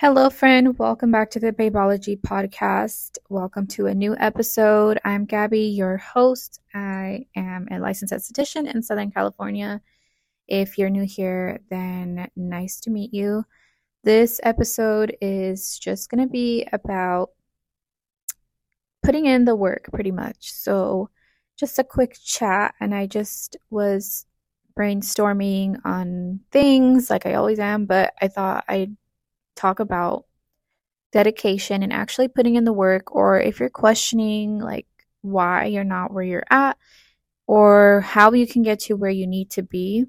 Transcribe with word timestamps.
Hello, 0.00 0.30
friend. 0.30 0.78
Welcome 0.78 1.10
back 1.10 1.28
to 1.32 1.38
the 1.38 1.52
Babology 1.52 2.18
podcast. 2.18 3.18
Welcome 3.28 3.66
to 3.66 3.84
a 3.84 3.94
new 3.94 4.16
episode. 4.16 4.98
I'm 5.04 5.26
Gabby, 5.26 5.64
your 5.64 5.98
host. 5.98 6.58
I 6.72 7.26
am 7.36 7.68
a 7.70 7.78
licensed 7.78 8.14
esthetician 8.14 8.74
in 8.74 8.82
Southern 8.82 9.10
California. 9.10 9.82
If 10.48 10.78
you're 10.78 10.88
new 10.88 11.04
here, 11.04 11.60
then 11.68 12.30
nice 12.34 12.80
to 12.80 12.90
meet 12.90 13.12
you. 13.12 13.44
This 14.02 14.40
episode 14.42 15.18
is 15.20 15.78
just 15.78 16.08
going 16.08 16.26
to 16.26 16.32
be 16.32 16.66
about 16.72 17.32
putting 19.02 19.26
in 19.26 19.44
the 19.44 19.54
work 19.54 19.90
pretty 19.92 20.12
much. 20.12 20.50
So, 20.50 21.10
just 21.58 21.78
a 21.78 21.84
quick 21.84 22.16
chat, 22.24 22.74
and 22.80 22.94
I 22.94 23.06
just 23.06 23.58
was 23.68 24.24
brainstorming 24.78 25.78
on 25.84 26.40
things 26.50 27.10
like 27.10 27.26
I 27.26 27.34
always 27.34 27.58
am, 27.58 27.84
but 27.84 28.14
I 28.22 28.28
thought 28.28 28.64
I'd 28.66 28.96
talk 29.60 29.80
about 29.80 30.24
dedication 31.12 31.82
and 31.82 31.92
actually 31.92 32.28
putting 32.28 32.56
in 32.56 32.64
the 32.64 32.72
work, 32.72 33.14
or 33.14 33.40
if 33.40 33.60
you're 33.60 33.70
questioning 33.70 34.58
like 34.58 34.86
why 35.22 35.66
you're 35.66 35.84
not 35.84 36.12
where 36.12 36.24
you're 36.24 36.46
at, 36.50 36.76
or 37.46 38.00
how 38.02 38.32
you 38.32 38.46
can 38.46 38.62
get 38.62 38.80
to 38.80 38.94
where 38.94 39.10
you 39.10 39.26
need 39.26 39.50
to 39.50 39.62
be, 39.62 40.06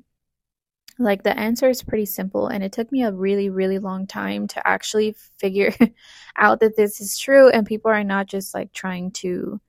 like 1.00 1.24
the 1.24 1.38
answer 1.38 1.70
is 1.70 1.84
pretty 1.84 2.06
simple. 2.06 2.48
And 2.48 2.64
it 2.64 2.72
took 2.72 2.92
me 2.92 3.04
a 3.04 3.12
really, 3.12 3.50
really 3.50 3.80
long 3.80 4.08
time 4.08 4.48
to 4.50 4.68
actually 4.68 5.16
figure 5.40 5.74
out 6.38 6.60
that 6.62 6.76
this 6.78 7.02
is 7.02 7.18
true, 7.18 7.50
and 7.50 7.66
people 7.66 7.92
are 7.92 8.04
not 8.04 8.28
just 8.28 8.54
like 8.54 8.72
trying 8.74 9.12
to 9.12 9.60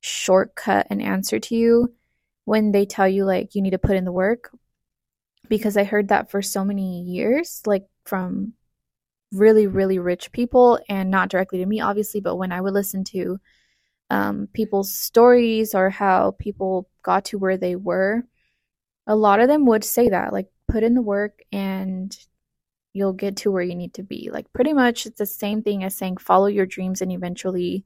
shortcut 0.00 0.86
an 0.90 1.00
answer 1.00 1.38
to 1.38 1.54
you 1.54 1.94
when 2.46 2.72
they 2.72 2.86
tell 2.86 3.06
you 3.06 3.24
like 3.24 3.54
you 3.54 3.60
need 3.62 3.70
to 3.70 3.78
put 3.78 3.96
in 3.96 4.04
the 4.04 4.12
work 4.12 4.50
because 5.48 5.76
I 5.76 5.84
heard 5.84 6.08
that 6.08 6.30
for 6.30 6.40
so 6.40 6.64
many 6.64 7.02
years, 7.02 7.60
like 7.66 7.86
from 8.04 8.54
really, 9.32 9.66
really 9.66 9.98
rich 9.98 10.32
people, 10.32 10.78
and 10.88 11.10
not 11.10 11.28
directly 11.28 11.58
to 11.58 11.66
me, 11.66 11.80
obviously, 11.80 12.20
but 12.20 12.36
when 12.36 12.52
I 12.52 12.60
would 12.60 12.74
listen 12.74 13.04
to 13.04 13.38
um, 14.10 14.48
people's 14.52 14.92
stories 14.92 15.74
or 15.74 15.90
how 15.90 16.32
people 16.38 16.88
got 17.02 17.26
to 17.26 17.38
where 17.38 17.56
they 17.56 17.76
were, 17.76 18.24
a 19.06 19.16
lot 19.16 19.40
of 19.40 19.48
them 19.48 19.66
would 19.66 19.84
say 19.84 20.08
that, 20.10 20.32
like, 20.32 20.48
put 20.68 20.82
in 20.82 20.94
the 20.94 21.02
work 21.02 21.40
and 21.52 22.16
you'll 22.92 23.12
get 23.12 23.36
to 23.38 23.50
where 23.52 23.62
you 23.62 23.74
need 23.74 23.94
to 23.94 24.02
be. 24.02 24.30
Like, 24.32 24.52
pretty 24.52 24.72
much 24.72 25.06
it's 25.06 25.18
the 25.18 25.26
same 25.26 25.62
thing 25.62 25.84
as 25.84 25.96
saying 25.96 26.18
follow 26.18 26.46
your 26.46 26.66
dreams 26.66 27.02
and 27.02 27.12
eventually 27.12 27.84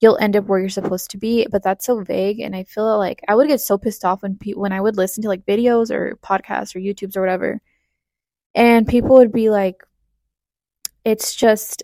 you'll 0.00 0.18
end 0.18 0.36
up 0.36 0.46
where 0.46 0.58
you're 0.58 0.68
supposed 0.68 1.10
to 1.10 1.18
be 1.18 1.46
but 1.50 1.62
that's 1.62 1.86
so 1.86 2.02
vague 2.02 2.40
and 2.40 2.56
i 2.56 2.64
feel 2.64 2.98
like 2.98 3.20
i 3.28 3.34
would 3.34 3.48
get 3.48 3.60
so 3.60 3.78
pissed 3.78 4.04
off 4.04 4.22
when 4.22 4.36
pe- 4.36 4.52
when 4.52 4.72
i 4.72 4.80
would 4.80 4.96
listen 4.96 5.22
to 5.22 5.28
like 5.28 5.44
videos 5.46 5.90
or 5.90 6.18
podcasts 6.22 6.74
or 6.74 6.80
youtubes 6.80 7.16
or 7.16 7.20
whatever 7.20 7.60
and 8.54 8.88
people 8.88 9.16
would 9.16 9.32
be 9.32 9.50
like 9.50 9.82
it's 11.04 11.34
just 11.34 11.82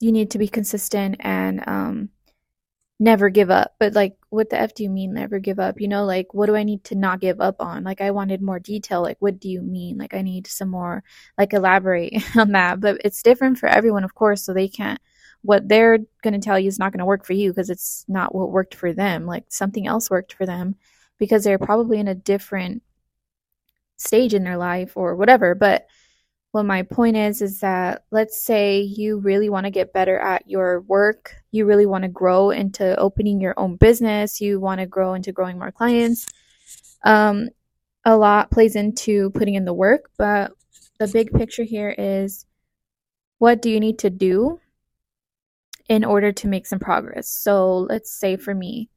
you 0.00 0.12
need 0.12 0.30
to 0.32 0.38
be 0.38 0.48
consistent 0.48 1.16
and 1.20 1.66
um 1.66 2.10
never 3.00 3.28
give 3.28 3.50
up. 3.50 3.74
But 3.78 3.94
like 3.94 4.16
what 4.30 4.50
the 4.50 4.60
F 4.60 4.74
do 4.74 4.82
you 4.82 4.90
mean 4.90 5.14
never 5.14 5.38
give 5.38 5.58
up? 5.58 5.80
You 5.80 5.88
know, 5.88 6.04
like 6.04 6.32
what 6.32 6.46
do 6.46 6.56
I 6.56 6.62
need 6.62 6.84
to 6.84 6.94
not 6.94 7.20
give 7.20 7.40
up 7.40 7.56
on? 7.60 7.84
Like 7.84 8.00
I 8.00 8.10
wanted 8.12 8.40
more 8.42 8.60
detail. 8.60 9.02
Like 9.02 9.16
what 9.20 9.40
do 9.40 9.48
you 9.48 9.62
mean? 9.62 9.98
Like 9.98 10.14
I 10.14 10.22
need 10.22 10.46
some 10.46 10.68
more 10.70 11.02
like 11.38 11.52
elaborate 11.52 12.14
on 12.36 12.52
that. 12.52 12.80
But 12.80 13.00
it's 13.04 13.22
different 13.22 13.58
for 13.58 13.68
everyone, 13.68 14.04
of 14.04 14.14
course, 14.14 14.44
so 14.44 14.54
they 14.54 14.68
can't 14.68 15.00
what 15.42 15.68
they're 15.68 15.98
going 16.22 16.32
to 16.32 16.38
tell 16.38 16.58
you 16.58 16.68
is 16.68 16.78
not 16.78 16.90
going 16.90 17.00
to 17.00 17.04
work 17.04 17.26
for 17.26 17.34
you 17.34 17.50
because 17.50 17.68
it's 17.68 18.06
not 18.08 18.34
what 18.34 18.50
worked 18.50 18.74
for 18.74 18.94
them. 18.94 19.26
Like 19.26 19.44
something 19.50 19.86
else 19.86 20.08
worked 20.08 20.32
for 20.32 20.46
them 20.46 20.76
because 21.18 21.44
they're 21.44 21.58
probably 21.58 21.98
in 21.98 22.08
a 22.08 22.14
different 22.14 22.82
stage 23.98 24.32
in 24.32 24.42
their 24.42 24.56
life 24.56 24.96
or 24.96 25.16
whatever. 25.16 25.54
But 25.54 25.86
what 26.54 26.64
my 26.64 26.82
point 26.82 27.16
is 27.16 27.42
is 27.42 27.58
that 27.58 28.04
let's 28.12 28.40
say 28.40 28.80
you 28.80 29.18
really 29.18 29.48
want 29.48 29.66
to 29.66 29.72
get 29.72 29.92
better 29.92 30.16
at 30.16 30.48
your 30.48 30.82
work, 30.82 31.34
you 31.50 31.66
really 31.66 31.84
want 31.84 32.02
to 32.02 32.08
grow 32.08 32.50
into 32.50 32.96
opening 32.96 33.40
your 33.40 33.58
own 33.58 33.74
business, 33.74 34.40
you 34.40 34.60
want 34.60 34.78
to 34.78 34.86
grow 34.86 35.14
into 35.14 35.32
growing 35.32 35.58
more 35.58 35.72
clients. 35.72 36.28
Um, 37.02 37.48
a 38.04 38.16
lot 38.16 38.52
plays 38.52 38.76
into 38.76 39.30
putting 39.30 39.54
in 39.54 39.64
the 39.64 39.74
work, 39.74 40.10
but 40.16 40.52
the 41.00 41.08
big 41.08 41.32
picture 41.32 41.64
here 41.64 41.92
is 41.98 42.46
what 43.38 43.60
do 43.60 43.68
you 43.68 43.80
need 43.80 43.98
to 43.98 44.10
do 44.10 44.60
in 45.88 46.04
order 46.04 46.30
to 46.30 46.46
make 46.46 46.68
some 46.68 46.78
progress? 46.78 47.28
So 47.28 47.78
let's 47.78 48.12
say 48.12 48.36
for 48.36 48.54
me, 48.54 48.90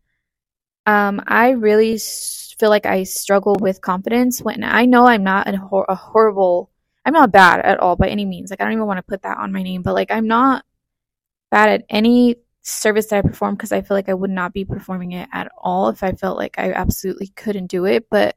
um, 0.86 1.24
I 1.26 1.50
really 1.50 1.98
feel 1.98 2.70
like 2.70 2.86
I 2.86 3.02
struggle 3.02 3.56
with 3.60 3.82
confidence 3.82 4.44
when 4.44 4.64
I 4.64 4.86
know 4.86 5.08
I'm 5.08 5.24
not 5.24 5.52
a, 5.52 5.58
hor- 5.58 5.88
a 5.90 5.96
horrible 5.96 6.70
I'm 7.08 7.14
not 7.14 7.32
bad 7.32 7.62
at 7.62 7.80
all 7.80 7.96
by 7.96 8.10
any 8.10 8.26
means. 8.26 8.50
Like 8.50 8.60
I 8.60 8.66
don't 8.66 8.74
even 8.74 8.86
want 8.86 8.98
to 8.98 9.04
put 9.04 9.22
that 9.22 9.38
on 9.38 9.54
my 9.54 9.64
name, 9.64 9.82
but 9.82 9.94
like 9.94 10.12
I'm 10.12 10.28
not 10.28 10.66
bad 11.50 11.70
at 11.70 11.86
any 11.90 12.36
service 12.64 13.08
that 13.08 13.20
I 13.24 13.28
perform 13.28 13.56
because 13.56 13.72
I 13.72 13.82
feel 13.82 13.96
like 13.96 14.10
I 14.10 14.14
would 14.14 14.30
not 14.30 14.52
be 14.52 14.66
performing 14.66 15.14
it 15.14 15.30
at 15.32 15.50
all 15.58 15.88
if 15.88 16.04
I 16.04 16.12
felt 16.12 16.38
like 16.38 16.56
I 16.60 16.74
absolutely 16.74 17.28
couldn't 17.30 17.68
do 17.68 17.86
it. 17.86 18.10
But 18.10 18.36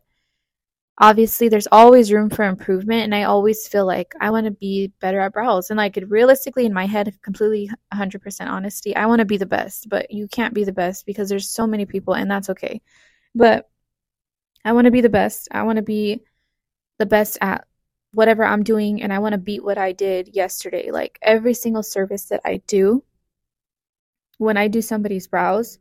obviously, 0.99 1.49
there's 1.49 1.67
always 1.73 2.13
room 2.13 2.31
for 2.31 2.45
improvement, 2.45 3.03
and 3.03 3.13
I 3.13 3.25
always 3.25 3.67
feel 3.67 3.87
like 3.87 4.15
I 4.21 4.31
want 4.31 4.45
to 4.45 4.53
be 4.53 4.93
better 5.01 5.19
at 5.19 5.33
brows. 5.33 5.71
And 5.71 5.77
like 5.77 5.99
realistically, 6.07 6.65
in 6.65 6.73
my 6.73 6.87
head, 6.87 7.13
completely 7.23 7.71
100% 7.93 8.47
honesty, 8.47 8.95
I 8.95 9.07
want 9.07 9.19
to 9.19 9.25
be 9.25 9.37
the 9.37 9.47
best, 9.47 9.89
but 9.89 10.13
you 10.13 10.29
can't 10.29 10.55
be 10.55 10.63
the 10.63 10.73
best 10.73 11.07
because 11.07 11.29
there's 11.29 11.51
so 11.51 11.67
many 11.67 11.87
people, 11.87 12.15
and 12.15 12.31
that's 12.31 12.51
okay. 12.51 12.83
But 13.35 13.69
I 14.65 14.75
want 14.75 14.85
to 14.85 14.93
be 14.93 15.01
the 15.01 15.09
best. 15.09 15.49
I 15.51 15.65
want 15.65 15.79
to 15.79 15.83
be 15.83 16.21
the 16.99 17.07
best 17.07 17.37
at 17.41 17.67
whatever 18.13 18.45
I'm 18.45 18.63
doing 18.63 19.03
and 19.03 19.13
I 19.13 19.19
want 19.19 19.33
to 19.33 19.39
beat 19.39 19.65
what 19.65 19.79
I 19.79 19.93
did 19.93 20.35
yesterday. 20.35 20.91
Like 20.91 21.19
every 21.23 21.55
single 21.55 21.83
service 21.83 22.25
that 22.27 22.41
I 22.45 22.63
do, 22.67 23.05
when 24.39 24.57
I 24.57 24.69
do 24.69 24.83
somebody's 24.83 25.29
brows, 25.29 25.79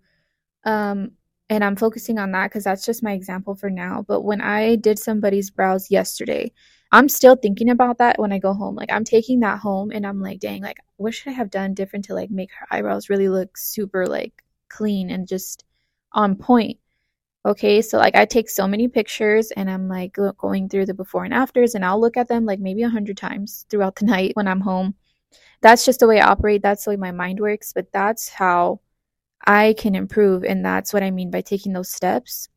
um, 0.66 1.12
and 1.50 1.64
I'm 1.64 1.76
focusing 1.76 2.20
on 2.20 2.32
that 2.32 2.50
because 2.50 2.64
that's 2.64 2.86
just 2.86 3.04
my 3.04 3.14
example 3.14 3.56
for 3.56 3.70
now. 3.70 4.06
But 4.08 4.22
when 4.22 4.42
I 4.42 4.76
did 4.76 5.00
somebody's 5.00 5.50
brows 5.50 5.90
yesterday, 5.90 6.52
I'm 6.92 7.10
still 7.10 7.36
thinking 7.36 7.70
about 7.70 7.98
that 8.00 8.20
when 8.20 8.32
I 8.32 8.40
go 8.40 8.54
home. 8.54 8.76
Like 8.76 8.92
I'm 8.92 9.04
taking 9.04 9.40
that 9.42 9.60
home 9.60 9.92
and 9.92 10.06
I'm 10.06 10.22
like, 10.22 10.40
dang, 10.40 10.62
like 10.62 10.78
what 10.98 11.14
should 11.14 11.30
I 11.30 11.34
have 11.34 11.50
done 11.50 11.74
different 11.74 12.06
to 12.06 12.14
like 12.14 12.30
make 12.30 12.52
her 12.52 12.68
eyebrows 12.72 13.10
really 13.10 13.30
look 13.30 13.58
super 13.58 14.06
like 14.06 14.44
clean 14.70 15.10
and 15.10 15.28
just 15.28 15.66
on 16.14 16.36
point. 16.36 16.80
Okay, 17.46 17.82
so 17.82 17.98
like 17.98 18.16
I 18.16 18.26
take 18.26 18.50
so 18.50 18.68
many 18.68 18.88
pictures 18.90 19.52
and 19.52 19.70
I'm 19.70 19.88
like 19.88 20.18
going 20.38 20.68
through 20.68 20.86
the 20.88 20.94
before 20.94 21.24
and 21.24 21.34
afters 21.34 21.74
and 21.74 21.86
I'll 21.86 22.00
look 22.00 22.18
at 22.18 22.28
them 22.28 22.46
like 22.46 22.60
maybe 22.60 22.84
a 22.84 22.90
hundred 22.90 23.18
times 23.18 23.66
throughout 23.70 23.96
the 23.96 24.06
night 24.14 24.32
when 24.36 24.48
I'm 24.48 24.60
home. 24.60 24.96
That's 25.62 25.86
just 25.86 26.02
the 26.02 26.08
way 26.08 26.20
I 26.20 26.28
operate. 26.28 26.62
That's 26.62 26.86
the 26.86 26.92
way 26.92 26.98
my 26.98 27.12
mind 27.12 27.40
works. 27.40 27.74
But 27.74 27.92
that's 27.94 28.30
how 28.30 28.82
I 29.48 29.76
can 29.78 29.96
improve. 29.96 30.44
And 30.44 30.66
that's 30.66 30.94
what 30.94 31.04
I 31.04 31.12
mean 31.12 31.32
by 31.32 31.42
taking 31.42 31.74
those 31.74 31.90
steps, 31.90 32.50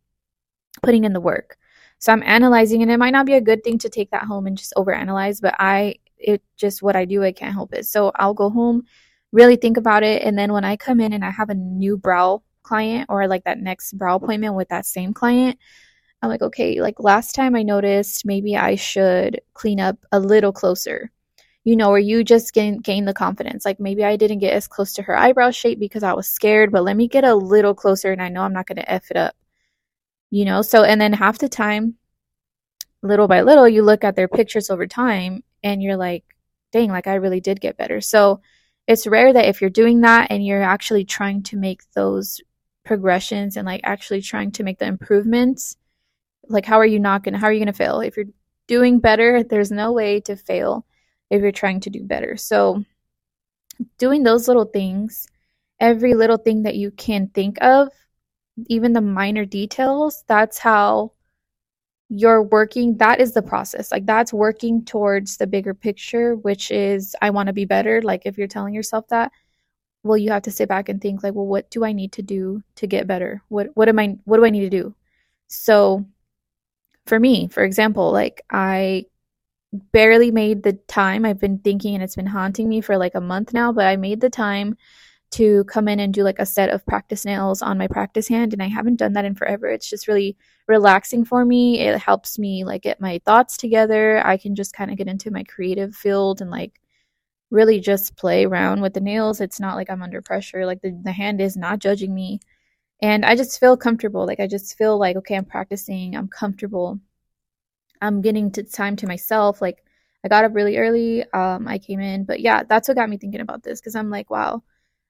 putting 0.82 1.04
in 1.04 1.12
the 1.12 1.20
work. 1.20 1.58
So 1.98 2.12
I'm 2.12 2.22
analyzing 2.24 2.82
and 2.82 2.90
it 2.90 2.98
might 2.98 3.10
not 3.10 3.26
be 3.26 3.34
a 3.34 3.40
good 3.40 3.62
thing 3.62 3.78
to 3.78 3.88
take 3.88 4.10
that 4.10 4.24
home 4.24 4.46
and 4.48 4.58
just 4.58 4.74
overanalyze, 4.76 5.40
but 5.40 5.54
I, 5.60 5.96
it 6.18 6.42
just 6.56 6.82
what 6.82 6.96
I 6.96 7.04
do, 7.04 7.22
I 7.22 7.30
can't 7.32 7.54
help 7.54 7.72
it. 7.74 7.86
So 7.86 8.10
I'll 8.16 8.34
go 8.34 8.50
home, 8.50 8.84
really 9.30 9.56
think 9.56 9.76
about 9.76 10.02
it. 10.02 10.22
And 10.22 10.36
then 10.36 10.52
when 10.52 10.64
I 10.64 10.76
come 10.76 11.00
in 11.00 11.12
and 11.12 11.24
I 11.24 11.30
have 11.30 11.50
a 11.50 11.54
new 11.54 11.96
brow 11.96 12.42
client 12.62 13.06
or 13.08 13.26
like 13.28 13.44
that 13.44 13.58
next 13.58 13.92
brow 13.98 14.16
appointment 14.16 14.54
with 14.54 14.68
that 14.68 14.86
same 14.86 15.12
client, 15.14 15.58
I'm 16.22 16.28
like, 16.28 16.42
okay, 16.42 16.80
like 16.80 17.00
last 17.00 17.34
time 17.34 17.56
I 17.56 17.62
noticed 17.62 18.24
maybe 18.24 18.56
I 18.56 18.76
should 18.76 19.40
clean 19.54 19.80
up 19.80 19.98
a 20.12 20.20
little 20.20 20.52
closer. 20.52 21.10
You 21.64 21.76
know, 21.76 21.90
or 21.90 21.98
you 21.98 22.24
just 22.24 22.54
gain 22.54 22.78
gain 22.78 23.04
the 23.04 23.14
confidence. 23.14 23.64
Like 23.64 23.78
maybe 23.78 24.04
I 24.04 24.16
didn't 24.16 24.40
get 24.40 24.54
as 24.54 24.66
close 24.66 24.92
to 24.94 25.02
her 25.02 25.16
eyebrow 25.16 25.52
shape 25.52 25.78
because 25.78 26.02
I 26.02 26.12
was 26.12 26.28
scared, 26.28 26.72
but 26.72 26.82
let 26.82 26.96
me 26.96 27.06
get 27.08 27.24
a 27.24 27.34
little 27.36 27.74
closer 27.74 28.10
and 28.12 28.20
I 28.22 28.28
know 28.30 28.42
I'm 28.42 28.52
not 28.52 28.66
gonna 28.66 28.84
F 28.86 29.10
it 29.12 29.16
up. 29.16 29.36
You 30.30 30.44
know, 30.44 30.62
so 30.62 30.82
and 30.84 31.00
then 31.00 31.12
half 31.12 31.38
the 31.38 31.48
time, 31.48 31.96
little 33.02 33.28
by 33.28 33.42
little, 33.42 33.68
you 33.68 33.82
look 33.82 34.04
at 34.04 34.16
their 34.16 34.28
pictures 34.28 34.70
over 34.70 34.86
time 34.86 35.44
and 35.62 35.82
you're 35.82 35.96
like, 35.96 36.24
dang, 36.72 36.90
like 36.90 37.06
I 37.06 37.14
really 37.16 37.40
did 37.40 37.60
get 37.60 37.76
better. 37.76 38.00
So 38.00 38.40
it's 38.86 39.06
rare 39.06 39.32
that 39.32 39.46
if 39.46 39.60
you're 39.60 39.70
doing 39.70 40.00
that 40.02 40.28
and 40.30 40.44
you're 40.44 40.62
actually 40.62 41.04
trying 41.04 41.42
to 41.44 41.56
make 41.56 41.82
those 41.94 42.40
progressions 42.84 43.56
and 43.56 43.66
like 43.66 43.80
actually 43.84 44.20
trying 44.22 44.50
to 44.52 44.62
make 44.62 44.78
the 44.78 44.86
improvements 44.86 45.76
like 46.48 46.66
how 46.66 46.78
are 46.78 46.86
you 46.86 46.98
not 46.98 47.22
gonna 47.22 47.38
how 47.38 47.46
are 47.46 47.52
you 47.52 47.60
gonna 47.60 47.72
fail? 47.72 48.00
If 48.00 48.16
you're 48.16 48.26
doing 48.66 49.00
better 49.00 49.42
there's 49.42 49.70
no 49.70 49.92
way 49.92 50.20
to 50.20 50.36
fail 50.36 50.86
if 51.30 51.42
you're 51.42 51.52
trying 51.52 51.80
to 51.80 51.90
do 51.90 52.04
better. 52.04 52.36
So 52.36 52.84
doing 53.98 54.22
those 54.22 54.48
little 54.48 54.64
things 54.66 55.26
every 55.80 56.14
little 56.14 56.36
thing 56.36 56.62
that 56.62 56.76
you 56.76 56.90
can 56.92 57.28
think 57.28 57.60
of 57.62 57.88
even 58.68 58.92
the 58.92 59.00
minor 59.00 59.44
details 59.44 60.24
that's 60.28 60.58
how 60.58 61.12
you're 62.08 62.42
working 62.42 62.98
that 62.98 63.20
is 63.20 63.32
the 63.32 63.42
process. 63.42 63.90
Like 63.90 64.04
that's 64.04 64.32
working 64.32 64.84
towards 64.84 65.38
the 65.38 65.46
bigger 65.46 65.74
picture 65.74 66.36
which 66.36 66.70
is 66.70 67.16
i 67.22 67.30
want 67.30 67.46
to 67.46 67.52
be 67.52 67.64
better. 67.64 68.02
Like 68.02 68.22
if 68.26 68.36
you're 68.36 68.48
telling 68.48 68.74
yourself 68.74 69.08
that 69.08 69.32
well 70.02 70.16
you 70.16 70.30
have 70.30 70.42
to 70.42 70.50
sit 70.50 70.68
back 70.68 70.88
and 70.88 71.00
think 71.00 71.22
like 71.22 71.34
well 71.34 71.46
what 71.46 71.70
do 71.70 71.84
i 71.84 71.92
need 71.92 72.12
to 72.12 72.22
do 72.22 72.62
to 72.74 72.86
get 72.86 73.06
better 73.06 73.42
what 73.48 73.68
what 73.74 73.88
am 73.88 73.98
i 73.98 74.16
what 74.24 74.36
do 74.36 74.44
i 74.44 74.50
need 74.50 74.60
to 74.60 74.70
do 74.70 74.94
so 75.48 76.04
for 77.06 77.18
me 77.18 77.48
for 77.48 77.62
example 77.62 78.12
like 78.12 78.42
i 78.50 79.04
barely 79.72 80.30
made 80.30 80.62
the 80.62 80.74
time. 80.74 81.24
I've 81.24 81.40
been 81.40 81.58
thinking 81.58 81.94
and 81.94 82.02
it's 82.02 82.16
been 82.16 82.26
haunting 82.26 82.68
me 82.68 82.80
for 82.80 82.96
like 82.96 83.14
a 83.14 83.20
month 83.20 83.52
now, 83.52 83.72
but 83.72 83.86
I 83.86 83.96
made 83.96 84.20
the 84.20 84.30
time 84.30 84.76
to 85.32 85.64
come 85.64 85.88
in 85.88 85.98
and 85.98 86.12
do 86.12 86.22
like 86.22 86.38
a 86.38 86.44
set 86.44 86.68
of 86.68 86.84
practice 86.84 87.24
nails 87.24 87.62
on 87.62 87.78
my 87.78 87.88
practice 87.88 88.28
hand 88.28 88.52
and 88.52 88.62
I 88.62 88.68
haven't 88.68 88.96
done 88.96 89.14
that 89.14 89.24
in 89.24 89.34
forever. 89.34 89.66
It's 89.66 89.88
just 89.88 90.06
really 90.06 90.36
relaxing 90.68 91.24
for 91.24 91.44
me. 91.46 91.80
It 91.80 91.98
helps 91.98 92.38
me 92.38 92.64
like 92.64 92.82
get 92.82 93.00
my 93.00 93.18
thoughts 93.24 93.56
together. 93.56 94.24
I 94.26 94.36
can 94.36 94.54
just 94.54 94.74
kind 94.74 94.90
of 94.90 94.98
get 94.98 95.08
into 95.08 95.30
my 95.30 95.42
creative 95.44 95.94
field 95.94 96.42
and 96.42 96.50
like 96.50 96.81
really 97.52 97.78
just 97.80 98.16
play 98.16 98.46
around 98.46 98.80
with 98.80 98.94
the 98.94 99.00
nails. 99.00 99.40
It's 99.40 99.60
not 99.60 99.76
like 99.76 99.90
I'm 99.90 100.02
under 100.02 100.22
pressure. 100.22 100.66
Like 100.66 100.80
the, 100.80 100.98
the 101.04 101.12
hand 101.12 101.40
is 101.40 101.56
not 101.56 101.78
judging 101.78 102.14
me. 102.14 102.40
And 103.02 103.24
I 103.24 103.36
just 103.36 103.60
feel 103.60 103.76
comfortable. 103.76 104.26
Like 104.26 104.40
I 104.40 104.46
just 104.46 104.76
feel 104.78 104.98
like 104.98 105.16
okay, 105.16 105.36
I'm 105.36 105.44
practicing. 105.44 106.16
I'm 106.16 106.28
comfortable. 106.28 106.98
I'm 108.00 108.22
getting 108.22 108.50
to 108.52 108.64
time 108.64 108.96
to 108.96 109.06
myself. 109.06 109.60
Like 109.60 109.84
I 110.24 110.28
got 110.28 110.44
up 110.44 110.54
really 110.54 110.78
early. 110.78 111.24
Um, 111.32 111.68
I 111.68 111.78
came 111.78 112.00
in, 112.00 112.24
but 112.24 112.40
yeah, 112.40 112.62
that's 112.64 112.88
what 112.88 112.96
got 112.96 113.10
me 113.10 113.18
thinking 113.18 113.40
about 113.40 113.62
this 113.62 113.80
because 113.80 113.94
I'm 113.96 114.10
like, 114.10 114.30
wow. 114.30 114.62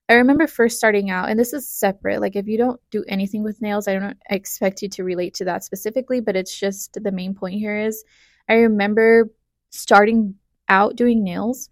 I 0.08 0.14
remember 0.14 0.46
first 0.46 0.78
starting 0.78 1.10
out, 1.10 1.30
and 1.30 1.38
this 1.38 1.52
is 1.52 1.68
separate. 1.68 2.20
Like 2.20 2.36
if 2.36 2.46
you 2.48 2.58
don't 2.58 2.80
do 2.90 3.04
anything 3.08 3.44
with 3.44 3.62
nails, 3.62 3.88
I 3.88 3.94
don't 3.94 4.18
expect 4.28 4.82
you 4.82 4.88
to 4.90 5.04
relate 5.04 5.34
to 5.34 5.44
that 5.46 5.64
specifically, 5.64 6.20
but 6.20 6.36
it's 6.36 6.58
just 6.58 6.98
the 7.02 7.12
main 7.12 7.34
point 7.34 7.54
here 7.54 7.78
is 7.78 8.04
I 8.48 8.54
remember 8.54 9.30
starting 9.70 10.34
out 10.68 10.96
doing 10.96 11.22
nails 11.22 11.68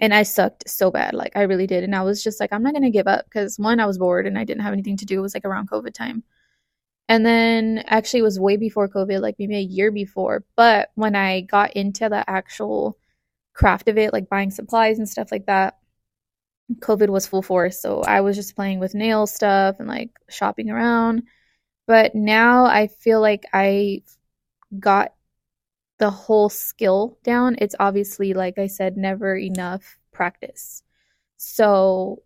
and 0.00 0.14
I 0.14 0.22
sucked 0.22 0.68
so 0.68 0.90
bad. 0.90 1.14
Like 1.14 1.32
I 1.36 1.42
really 1.42 1.66
did. 1.66 1.84
And 1.84 1.94
I 1.94 2.02
was 2.02 2.22
just 2.22 2.40
like, 2.40 2.52
I'm 2.52 2.62
not 2.62 2.72
gonna 2.74 2.90
give 2.90 3.06
up 3.06 3.26
because 3.26 3.58
one, 3.58 3.80
I 3.80 3.86
was 3.86 3.98
bored 3.98 4.26
and 4.26 4.38
I 4.38 4.44
didn't 4.44 4.62
have 4.62 4.72
anything 4.72 4.96
to 4.98 5.04
do. 5.06 5.18
It 5.18 5.22
was 5.22 5.34
like 5.34 5.44
around 5.44 5.70
COVID 5.70 5.94
time. 5.94 6.22
And 7.08 7.26
then 7.26 7.84
actually 7.86 8.20
it 8.20 8.24
was 8.24 8.40
way 8.40 8.56
before 8.56 8.88
COVID, 8.88 9.20
like 9.20 9.36
maybe 9.38 9.56
a 9.56 9.60
year 9.60 9.90
before. 9.90 10.44
But 10.56 10.90
when 10.94 11.14
I 11.14 11.42
got 11.42 11.74
into 11.74 12.08
the 12.08 12.28
actual 12.28 12.96
craft 13.54 13.88
of 13.88 13.98
it, 13.98 14.12
like 14.12 14.28
buying 14.30 14.50
supplies 14.50 14.98
and 14.98 15.08
stuff 15.08 15.30
like 15.32 15.46
that, 15.46 15.78
COVID 16.80 17.10
was 17.10 17.26
full 17.26 17.42
force. 17.42 17.80
So 17.80 18.02
I 18.02 18.20
was 18.22 18.36
just 18.36 18.56
playing 18.56 18.78
with 18.78 18.94
nail 18.94 19.26
stuff 19.26 19.76
and 19.78 19.88
like 19.88 20.10
shopping 20.30 20.70
around. 20.70 21.24
But 21.86 22.14
now 22.14 22.64
I 22.64 22.86
feel 22.86 23.20
like 23.20 23.44
I 23.52 24.02
got 24.78 25.12
the 26.02 26.10
whole 26.10 26.48
skill 26.48 27.16
down. 27.22 27.54
It's 27.60 27.76
obviously, 27.78 28.34
like 28.34 28.58
I 28.58 28.66
said, 28.66 28.96
never 28.96 29.36
enough 29.36 30.00
practice. 30.10 30.82
So 31.36 32.24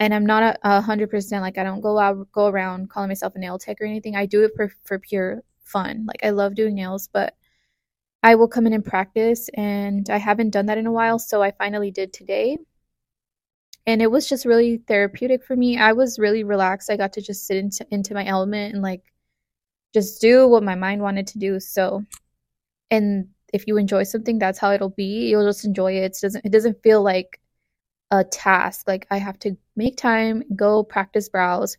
and 0.00 0.12
I'm 0.14 0.26
not 0.26 0.58
a 0.62 0.80
hundred 0.82 1.08
percent 1.10 1.42
like 1.42 1.56
I 1.56 1.64
don't 1.64 1.80
go 1.80 1.98
out 1.98 2.30
go 2.30 2.46
around 2.46 2.90
calling 2.90 3.08
myself 3.08 3.34
a 3.36 3.38
nail 3.38 3.58
tech 3.58 3.80
or 3.80 3.86
anything. 3.86 4.16
I 4.16 4.26
do 4.26 4.44
it 4.44 4.52
for 4.54 4.70
for 4.84 4.98
pure 4.98 5.42
fun. 5.64 6.04
Like 6.06 6.20
I 6.22 6.30
love 6.30 6.54
doing 6.54 6.74
nails, 6.74 7.08
but 7.10 7.34
I 8.22 8.34
will 8.34 8.48
come 8.48 8.66
in 8.66 8.74
and 8.74 8.84
practice, 8.84 9.48
and 9.54 10.10
I 10.10 10.18
haven't 10.18 10.50
done 10.50 10.66
that 10.66 10.78
in 10.78 10.86
a 10.86 10.92
while, 10.92 11.18
so 11.18 11.42
I 11.42 11.52
finally 11.52 11.90
did 11.90 12.12
today. 12.12 12.58
And 13.86 14.02
it 14.02 14.10
was 14.10 14.28
just 14.28 14.44
really 14.44 14.78
therapeutic 14.88 15.42
for 15.44 15.56
me. 15.56 15.78
I 15.78 15.92
was 15.94 16.18
really 16.18 16.44
relaxed. 16.44 16.90
I 16.90 16.96
got 16.98 17.14
to 17.14 17.22
just 17.22 17.46
sit 17.46 17.56
into, 17.56 17.86
into 17.90 18.12
my 18.14 18.26
element 18.26 18.74
and 18.74 18.82
like 18.82 19.02
just 19.94 20.20
do 20.20 20.46
what 20.48 20.62
my 20.62 20.74
mind 20.74 21.00
wanted 21.00 21.26
to 21.28 21.38
do. 21.38 21.60
So, 21.60 22.04
and 22.90 23.28
if 23.52 23.66
you 23.66 23.76
enjoy 23.76 24.02
something, 24.04 24.38
that's 24.38 24.58
how 24.58 24.72
it'll 24.72 24.90
be. 24.90 25.28
You'll 25.28 25.46
just 25.46 25.64
enjoy 25.64 25.92
it. 25.92 26.16
It 26.16 26.18
doesn't 26.22 26.44
it 26.44 26.52
doesn't 26.52 26.82
feel 26.82 27.02
like 27.02 27.40
a 28.10 28.24
task. 28.24 28.86
Like 28.86 29.06
I 29.10 29.18
have 29.18 29.38
to 29.40 29.56
make 29.76 29.96
time, 29.96 30.42
go 30.56 30.82
practice 30.82 31.28
brows, 31.28 31.76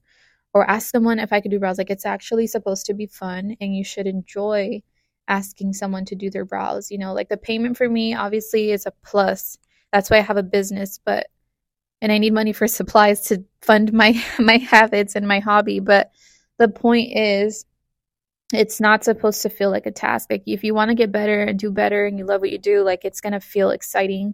or 0.54 0.70
ask 0.70 0.92
someone 0.92 1.20
if 1.20 1.34
I 1.34 1.42
could 1.42 1.52
do 1.52 1.60
brows. 1.60 1.78
Like 1.78 1.90
it's 1.90 2.06
actually 2.06 2.48
supposed 2.48 2.86
to 2.88 2.94
be 2.94 3.08
fun 3.08 3.56
and 3.62 3.76
you 3.76 3.84
should 3.84 4.08
enjoy 4.08 4.82
asking 5.28 5.74
someone 5.74 6.06
to 6.06 6.16
do 6.16 6.30
their 6.30 6.46
brows. 6.46 6.92
You 6.92 6.98
know, 6.98 7.14
like 7.14 7.30
the 7.30 7.38
payment 7.38 7.78
for 7.78 7.90
me 7.90 8.14
obviously 8.14 8.72
is 8.72 8.86
a 8.86 8.94
plus. 9.04 9.58
That's 9.94 10.10
why 10.10 10.18
I 10.18 10.22
have 10.22 10.38
a 10.38 10.44
business, 10.44 11.00
but 11.04 11.28
and 12.02 12.12
I 12.12 12.18
need 12.18 12.34
money 12.34 12.54
for 12.54 12.68
supplies 12.70 13.22
to 13.24 13.44
fund 13.62 13.94
my 13.94 14.22
my 14.40 14.58
habits 14.58 15.16
and 15.16 15.28
my 15.28 15.40
hobby. 15.40 15.80
But 15.80 16.12
the 16.58 16.68
point 16.68 17.16
is 17.16 17.66
it's 18.52 18.80
not 18.80 19.04
supposed 19.04 19.44
to 19.44 19.50
feel 19.50 19.70
like 19.70 19.86
a 19.86 19.92
task. 19.92 20.30
Like 20.32 20.44
if 20.46 20.64
you 20.64 20.74
want 20.74 20.90
to 20.90 20.96
get 20.96 21.12
better 21.12 21.44
and 21.44 21.60
do 21.60 21.72
better 21.72 22.06
and 22.06 22.18
you 22.18 22.26
love 22.26 22.42
what 22.42 22.52
you 22.52 22.58
do, 22.58 22.84
like 22.84 23.06
it's 23.06 23.22
gonna 23.22 23.40
feel 23.40 23.70
exciting 23.70 24.34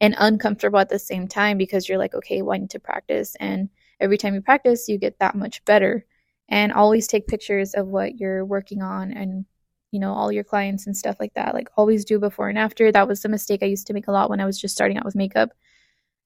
and 0.00 0.14
uncomfortable 0.18 0.78
at 0.78 0.88
the 0.88 0.98
same 0.98 1.28
time 1.28 1.56
because 1.56 1.88
you're 1.88 1.98
like, 1.98 2.14
okay, 2.14 2.42
well, 2.42 2.54
I 2.54 2.58
need 2.58 2.70
to 2.70 2.80
practice. 2.80 3.36
And 3.40 3.70
every 4.00 4.18
time 4.18 4.34
you 4.34 4.42
practice, 4.42 4.88
you 4.88 4.98
get 4.98 5.18
that 5.20 5.34
much 5.34 5.64
better. 5.64 6.04
And 6.48 6.72
always 6.72 7.06
take 7.06 7.26
pictures 7.26 7.72
of 7.72 7.86
what 7.86 8.18
you're 8.18 8.44
working 8.44 8.82
on 8.82 9.12
and, 9.12 9.46
you 9.92 9.98
know, 9.98 10.12
all 10.12 10.30
your 10.30 10.44
clients 10.44 10.86
and 10.86 10.94
stuff 10.94 11.16
like 11.18 11.32
that. 11.34 11.54
Like, 11.54 11.70
always 11.74 12.04
do 12.04 12.18
before 12.18 12.50
and 12.50 12.58
after. 12.58 12.92
That 12.92 13.08
was 13.08 13.22
the 13.22 13.30
mistake 13.30 13.62
I 13.62 13.66
used 13.66 13.86
to 13.86 13.94
make 13.94 14.08
a 14.08 14.12
lot 14.12 14.28
when 14.28 14.40
I 14.40 14.44
was 14.44 14.60
just 14.60 14.74
starting 14.74 14.98
out 14.98 15.06
with 15.06 15.16
makeup. 15.16 15.50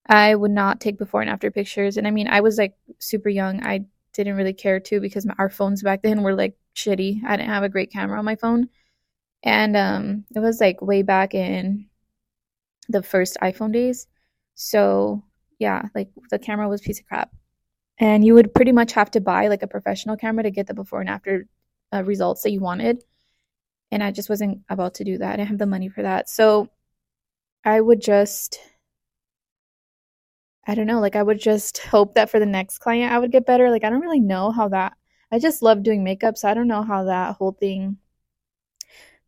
I 0.09 0.35
would 0.35 0.51
not 0.51 0.81
take 0.81 0.99
before 0.99 1.21
and 1.21 1.31
after 1.31 1.53
pictures. 1.53 1.97
And 1.99 2.07
I 2.07 2.11
mean, 2.11 2.27
I 2.27 2.41
was 2.41 2.59
like 2.59 2.75
super 2.99 3.29
young. 3.29 3.63
I 3.63 3.85
didn't 4.13 4.35
really 4.35 4.55
care 4.55 4.81
to 4.81 5.01
because 5.01 5.25
my, 5.25 5.35
our 5.39 5.51
phones 5.51 5.83
back 5.83 6.03
then 6.03 6.23
were 6.23 6.35
like 6.35 6.57
shitty. 6.79 7.23
I 7.27 7.37
didn't 7.37 7.51
have 7.51 7.65
a 7.65 7.69
great 7.69 7.93
camera 7.93 8.19
on 8.19 8.25
my 8.25 8.37
phone. 8.37 8.69
And 9.43 9.77
um, 9.77 10.25
it 10.35 10.41
was 10.41 10.61
like 10.61 10.83
way 10.83 11.03
back 11.03 11.35
in 11.35 11.87
the 12.89 13.03
first 13.03 13.37
iPhone 13.43 13.73
days. 13.73 14.07
So 14.55 15.23
yeah, 15.59 15.83
like 15.95 16.09
the 16.31 16.39
camera 16.39 16.69
was 16.69 16.81
piece 16.81 17.01
of 17.01 17.07
crap. 17.07 17.31
And 17.99 18.25
you 18.25 18.35
would 18.35 18.55
pretty 18.55 18.73
much 18.73 18.93
have 18.93 19.11
to 19.13 19.21
buy 19.21 19.49
like 19.49 19.63
a 19.63 19.69
professional 19.69 20.17
camera 20.17 20.45
to 20.45 20.51
get 20.51 20.67
the 20.67 20.75
before 20.75 21.01
and 21.01 21.09
after 21.09 21.47
uh, 21.93 22.05
results 22.05 22.43
that 22.43 22.53
you 22.53 22.61
wanted. 22.61 23.03
And 23.91 24.03
I 24.03 24.11
just 24.13 24.29
wasn't 24.29 24.61
about 24.69 24.95
to 24.95 25.05
do 25.05 25.19
that. 25.19 25.33
I 25.33 25.37
didn't 25.37 25.49
have 25.49 25.59
the 25.59 25.67
money 25.67 25.89
for 25.89 26.03
that. 26.03 26.29
So 26.29 26.69
I 27.65 27.81
would 27.81 28.01
just, 28.01 28.61
I 30.67 30.75
don't 30.75 30.87
know, 30.87 31.01
like 31.01 31.17
I 31.17 31.23
would 31.23 31.41
just 31.41 31.79
hope 31.87 32.15
that 32.15 32.31
for 32.31 32.39
the 32.39 32.47
next 32.47 32.79
client 32.79 33.13
I 33.13 33.19
would 33.19 33.33
get 33.33 33.47
better. 33.47 33.71
Like 33.71 33.85
I 33.85 33.91
don't 33.91 34.01
really 34.03 34.21
know 34.21 34.51
how 34.51 34.69
that, 34.69 34.98
I 35.31 35.39
just 35.39 35.63
love 35.63 35.83
doing 35.83 36.05
makeup. 36.05 36.37
So 36.37 36.49
I 36.49 36.55
don't 36.55 36.69
know 36.69 36.83
how 36.83 37.05
that 37.05 37.37
whole 37.37 37.53
thing 37.53 37.99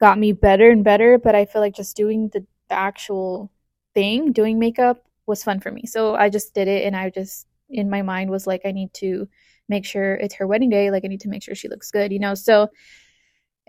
got 0.01 0.19
me 0.19 0.33
better 0.33 0.71
and 0.71 0.83
better. 0.83 1.19
But 1.19 1.35
I 1.35 1.45
feel 1.45 1.61
like 1.61 1.75
just 1.75 1.97
doing 1.97 2.29
the 2.33 2.47
actual 2.71 3.51
thing, 3.95 4.33
doing 4.33 4.59
makeup, 4.59 5.05
was 5.27 5.45
fun 5.45 5.61
for 5.61 5.71
me. 5.71 5.87
So 5.87 6.15
I 6.15 6.29
just 6.29 6.55
did 6.55 6.69
it 6.69 6.85
and 6.85 6.97
I 6.97 7.11
just 7.11 7.47
in 7.69 7.89
my 7.89 8.03
mind 8.03 8.31
was 8.31 8.47
like 8.47 8.63
I 8.65 8.73
need 8.73 8.93
to 8.95 9.29
make 9.69 9.85
sure 9.85 10.15
it's 10.15 10.35
her 10.35 10.47
wedding 10.47 10.71
day, 10.71 10.91
like 10.91 11.05
I 11.05 11.09
need 11.09 11.21
to 11.21 11.29
make 11.29 11.43
sure 11.43 11.55
she 11.55 11.69
looks 11.69 11.91
good, 11.91 12.13
you 12.13 12.19
know. 12.19 12.35
So 12.35 12.69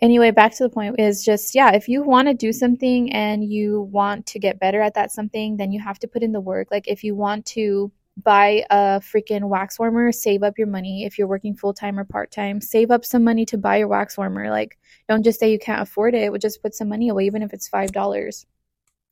anyway, 0.01 0.31
back 0.31 0.53
to 0.55 0.63
the 0.63 0.69
point 0.69 0.99
is 0.99 1.23
just 1.23 1.53
yeah, 1.55 1.71
if 1.71 1.87
you 1.87 2.03
want 2.03 2.27
to 2.27 2.33
do 2.33 2.51
something 2.51 3.13
and 3.13 3.43
you 3.43 3.81
want 3.91 4.25
to 4.27 4.39
get 4.39 4.59
better 4.59 4.81
at 4.81 4.95
that 4.95 5.11
something, 5.11 5.57
then 5.57 5.71
you 5.71 5.79
have 5.79 5.99
to 5.99 6.07
put 6.07 6.23
in 6.23 6.31
the 6.31 6.41
work. 6.41 6.69
Like 6.71 6.87
if 6.87 7.03
you 7.03 7.15
want 7.15 7.45
to 7.47 7.91
buy 8.17 8.63
a 8.69 8.99
freaking 8.99 9.49
wax 9.49 9.79
warmer, 9.79 10.11
save 10.11 10.43
up 10.43 10.57
your 10.57 10.67
money. 10.67 11.05
If 11.05 11.17
you're 11.17 11.27
working 11.27 11.55
full 11.55 11.73
time 11.73 11.99
or 11.99 12.05
part 12.05 12.31
time, 12.31 12.61
save 12.61 12.91
up 12.91 13.05
some 13.05 13.23
money 13.23 13.45
to 13.47 13.57
buy 13.57 13.77
your 13.77 13.87
wax 13.87 14.17
warmer. 14.17 14.49
Like, 14.49 14.77
don't 15.07 15.23
just 15.23 15.39
say 15.39 15.51
you 15.51 15.59
can't 15.59 15.81
afford 15.81 16.13
it, 16.15 16.31
just 16.41 16.61
put 16.61 16.75
some 16.75 16.89
money 16.89 17.09
away, 17.09 17.25
even 17.25 17.41
if 17.41 17.53
it's 17.53 17.69
$5 17.69 18.45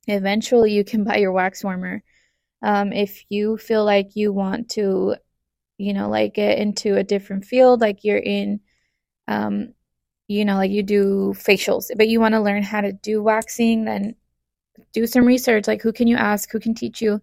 eventually 0.07 0.71
you 0.71 0.83
can 0.83 1.03
buy 1.05 1.17
your 1.17 1.31
wax 1.31 1.63
warmer. 1.63 2.03
Um, 2.61 2.91
if 2.91 3.23
you 3.29 3.57
feel 3.57 3.85
like 3.85 4.15
you 4.15 4.33
want 4.33 4.69
to, 4.71 5.15
you 5.77 5.93
know, 5.93 6.09
like 6.09 6.33
get 6.33 6.57
into 6.57 6.97
a 6.97 7.03
different 7.03 7.45
field, 7.45 7.81
like 7.81 8.03
you're 8.03 8.17
in, 8.17 8.59
um, 9.27 9.73
you 10.27 10.45
know, 10.45 10.55
like 10.55 10.71
you 10.71 10.83
do 10.83 11.33
facials, 11.35 11.89
but 11.95 12.09
you 12.09 12.19
want 12.19 12.33
to 12.33 12.41
learn 12.41 12.63
how 12.63 12.81
to 12.81 12.91
do 12.91 13.23
waxing, 13.23 13.85
then 13.85 14.15
do 14.91 15.07
some 15.07 15.25
research. 15.25 15.67
Like, 15.67 15.81
who 15.81 15.93
can 15.93 16.07
you 16.07 16.17
ask? 16.17 16.51
Who 16.51 16.59
can 16.59 16.75
teach 16.75 17.01
you? 17.01 17.21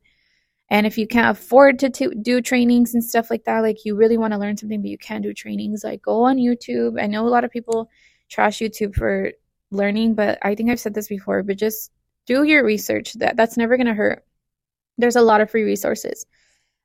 And 0.68 0.87
if 0.87 0.99
you 0.99 1.06
can't 1.06 1.37
afford 1.37 1.78
to 1.80 1.88
do 1.88 2.40
trainings 2.40 2.94
and 2.94 3.04
stuff 3.04 3.30
like 3.30 3.44
that, 3.44 3.61
like 3.61 3.85
you 3.85 3.94
really 3.94 4.18
want 4.18 4.32
to 4.32 4.38
learn 4.38 4.56
something, 4.56 4.82
but 4.82 4.90
you 4.90 4.99
can't 4.99 5.23
do 5.23 5.32
trainings, 5.32 5.85
like 5.85 6.02
go 6.02 6.25
on 6.25 6.38
YouTube. 6.38 7.00
I 7.00 7.06
know 7.06 7.26
a 7.26 7.30
lot 7.30 7.44
of 7.44 7.52
people 7.52 7.88
trash 8.28 8.58
YouTube 8.58 8.94
for 8.94 9.32
learning, 9.70 10.14
but 10.14 10.38
I 10.42 10.54
think 10.54 10.70
I've 10.70 10.80
said 10.80 10.94
this 10.94 11.08
before, 11.08 11.42
but 11.44 11.56
just 11.56 11.92
do 12.26 12.42
your 12.42 12.64
research. 12.64 13.14
That 13.14 13.37
that's 13.37 13.56
never 13.56 13.76
gonna 13.76 13.94
hurt. 13.94 14.25
There's 14.99 15.16
a 15.16 15.23
lot 15.23 15.40
of 15.40 15.50
free 15.50 15.62
resources. 15.62 16.26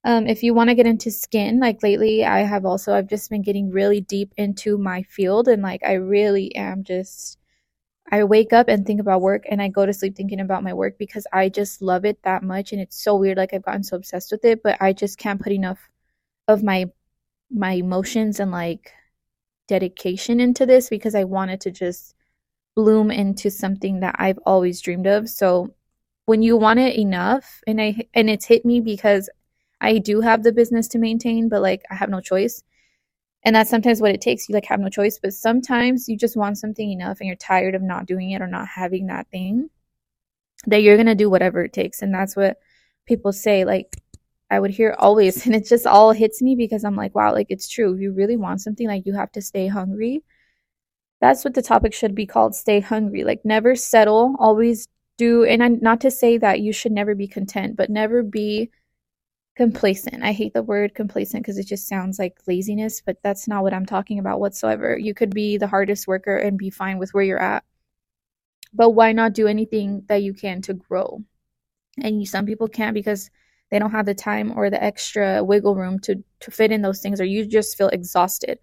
Um, 0.03 0.27
if 0.27 0.43
you 0.43 0.53
want 0.53 0.69
to 0.69 0.75
get 0.75 0.88
into 0.88 1.11
skin, 1.11 1.59
like 1.59 1.83
lately, 1.83 2.25
I 2.25 2.39
have 2.39 2.65
also 2.65 2.93
I've 2.93 3.09
just 3.09 3.29
been 3.29 3.43
getting 3.43 3.71
really 3.71 4.01
deep 4.01 4.33
into 4.38 4.77
my 4.77 5.03
field, 5.03 5.47
and 5.47 5.61
like 5.63 5.83
I 5.83 5.93
really 5.93 6.55
am 6.55 6.83
just. 6.83 7.38
I 8.12 8.24
wake 8.25 8.53
up 8.53 8.68
and 8.68 8.86
think 8.86 9.00
about 9.00 9.22
work, 9.22 9.44
and 9.50 9.62
I 9.62 9.70
go 9.70 9.86
to 9.86 9.94
sleep 9.94 10.15
thinking 10.15 10.39
about 10.41 10.63
my 10.63 10.74
work 10.74 10.98
because 10.98 11.25
I 11.34 11.50
just 11.50 11.82
love 11.82 12.06
it 12.06 12.22
that 12.24 12.44
much, 12.44 12.72
and 12.74 12.82
it's 12.82 13.01
so 13.01 13.15
weird. 13.15 13.38
Like 13.38 13.53
I've 13.53 13.63
gotten 13.63 13.84
so 13.84 13.96
obsessed 13.98 14.32
with 14.32 14.46
it, 14.46 14.63
but 14.63 14.77
I 14.82 14.94
just 14.94 15.18
can't 15.18 15.41
put 15.41 15.53
enough 15.53 15.89
of 16.48 16.63
my 16.63 16.88
my 17.51 17.74
emotions 17.74 18.39
and 18.39 18.51
like 18.51 18.94
dedication 19.68 20.39
into 20.39 20.65
this 20.65 20.89
because 20.89 21.15
I 21.15 21.24
wanted 21.24 21.62
to 21.62 21.72
just 21.72 22.15
bloom 22.75 23.12
into 23.12 23.50
something 23.51 24.01
that 24.01 24.15
I've 24.20 24.39
always 24.46 24.82
dreamed 24.82 25.08
of. 25.08 25.30
So 25.30 25.74
when 26.25 26.41
you 26.44 26.58
want 26.58 26.80
it 26.80 26.98
enough 26.98 27.62
and 27.68 27.82
I 27.82 28.08
and 28.13 28.30
it's 28.30 28.46
hit 28.46 28.65
me 28.65 28.82
because 28.82 29.30
I 29.82 29.98
do 30.00 30.22
have 30.22 30.44
the 30.44 30.53
business 30.53 30.88
to 30.89 31.00
maintain, 31.00 31.50
but 31.50 31.62
like 31.62 31.84
I 31.91 31.96
have 31.96 32.10
no 32.10 32.22
choice. 32.22 32.63
And 33.43 33.55
that's 33.55 33.69
sometimes 33.69 34.01
what 34.01 34.12
it 34.12 34.21
takes. 34.21 34.48
You 34.48 34.53
like 34.53 34.65
have 34.65 34.79
no 34.79 34.89
choice, 34.89 35.19
but 35.21 35.33
sometimes 35.33 36.07
you 36.07 36.15
just 36.15 36.38
want 36.38 36.57
something 36.57 36.91
enough 36.91 37.19
and 37.19 37.27
you're 37.27 37.36
tired 37.36 37.75
of 37.75 37.81
not 37.81 38.05
doing 38.05 38.31
it 38.31 38.41
or 38.41 38.48
not 38.48 38.67
having 38.67 39.07
that 39.07 39.29
thing 39.29 39.69
that 40.67 40.83
you're 40.83 40.98
going 40.98 41.07
to 41.07 41.15
do 41.15 41.29
whatever 41.29 41.63
it 41.63 41.74
takes. 41.74 42.01
And 42.01 42.13
that's 42.13 42.36
what 42.36 42.57
people 43.07 43.33
say. 43.33 43.65
Like, 43.65 43.98
I 44.51 44.60
would 44.60 44.71
hear 44.71 44.95
always, 44.98 45.45
and 45.45 45.55
it 45.55 45.65
just 45.65 45.88
all 45.88 46.12
hits 46.12 46.41
me 46.41 46.55
because 46.55 46.83
I'm 46.83 46.95
like, 46.95 47.15
wow, 47.15 47.33
like 47.33 47.48
it's 47.50 47.67
true. 47.67 47.93
If 47.93 48.01
you 48.01 48.12
really 48.12 48.38
want 48.38 48.62
something, 48.62 48.88
like 48.88 49.05
you 49.05 49.13
have 49.13 49.31
to 49.33 49.41
stay 49.41 49.67
hungry. 49.67 50.24
That's 51.19 51.43
what 51.43 51.53
the 51.53 51.62
topic 51.62 51.93
should 51.93 52.15
be 52.15 52.25
called 52.25 52.55
stay 52.55 52.79
hungry. 52.79 53.24
Like, 53.24 53.41
never 53.43 53.75
settle, 53.75 54.36
always 54.39 54.88
do. 55.17 55.43
And 55.45 55.63
I, 55.63 55.67
not 55.69 56.01
to 56.01 56.12
say 56.12 56.38
that 56.39 56.62
you 56.62 56.74
should 56.74 56.91
never 56.91 57.15
be 57.15 57.27
content, 57.27 57.75
but 57.75 57.89
never 57.89 58.24
be 58.24 58.71
complacent. 59.55 60.24
I 60.24 60.31
hate 60.31 60.53
the 60.53 60.63
word 60.63 60.96
complacent 60.96 61.43
because 61.43 61.58
it 61.58 61.67
just 61.67 61.88
sounds 61.88 62.17
like 62.20 62.38
laziness, 62.48 63.01
but 63.05 63.17
that's 63.24 63.48
not 63.48 63.63
what 63.63 63.74
I'm 63.74 63.86
talking 63.86 64.20
about 64.20 64.39
whatsoever. 64.39 64.98
You 64.98 65.13
could 65.13 65.31
be 65.34 65.58
the 65.58 65.67
hardest 65.67 66.08
worker 66.08 66.38
and 66.38 66.58
be 66.58 66.70
fine 66.70 66.98
with 66.98 67.13
where 67.13 67.24
you're 67.24 67.41
at. 67.41 67.63
But 68.74 68.91
why 68.91 69.12
not 69.12 69.34
do 69.34 69.48
anything 69.48 70.03
that 70.08 70.24
you 70.24 70.34
can 70.34 70.62
to 70.63 70.74
grow? 70.74 71.24
And 72.01 72.22
you, 72.22 72.25
some 72.25 72.46
people 72.46 72.67
can't 72.70 72.93
because 72.93 73.29
they 73.70 73.79
don't 73.79 73.91
have 73.91 74.05
the 74.05 74.15
time 74.15 74.58
or 74.58 74.70
the 74.70 74.81
extra 74.81 75.43
wiggle 75.43 75.75
room 75.75 76.00
to 76.00 76.24
to 76.41 76.51
fit 76.51 76.72
in 76.72 76.81
those 76.81 77.01
things 77.01 77.22
or 77.22 77.25
you 77.25 77.46
just 77.46 77.77
feel 77.77 77.89
exhausted. 77.89 78.60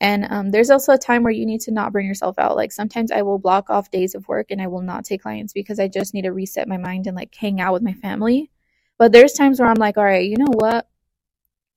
And 0.00 0.26
um, 0.30 0.50
there's 0.50 0.70
also 0.70 0.92
a 0.92 0.98
time 0.98 1.22
where 1.22 1.32
you 1.32 1.46
need 1.46 1.60
to 1.62 1.70
not 1.70 1.92
bring 1.92 2.06
yourself 2.06 2.38
out. 2.38 2.56
Like 2.56 2.72
sometimes 2.72 3.12
I 3.12 3.22
will 3.22 3.38
block 3.38 3.70
off 3.70 3.90
days 3.90 4.14
of 4.14 4.26
work 4.28 4.48
and 4.50 4.60
I 4.60 4.66
will 4.66 4.82
not 4.82 5.04
take 5.04 5.22
clients 5.22 5.52
because 5.52 5.78
I 5.78 5.88
just 5.88 6.14
need 6.14 6.22
to 6.22 6.32
reset 6.32 6.68
my 6.68 6.78
mind 6.78 7.06
and 7.06 7.16
like 7.16 7.34
hang 7.34 7.60
out 7.60 7.72
with 7.72 7.82
my 7.82 7.94
family 7.94 8.50
but 8.98 9.12
there's 9.12 9.32
times 9.32 9.60
where 9.60 9.68
I'm 9.68 9.76
like, 9.76 9.96
all 9.96 10.04
right, 10.04 10.28
you 10.28 10.36
know 10.36 10.52
what? 10.52 10.88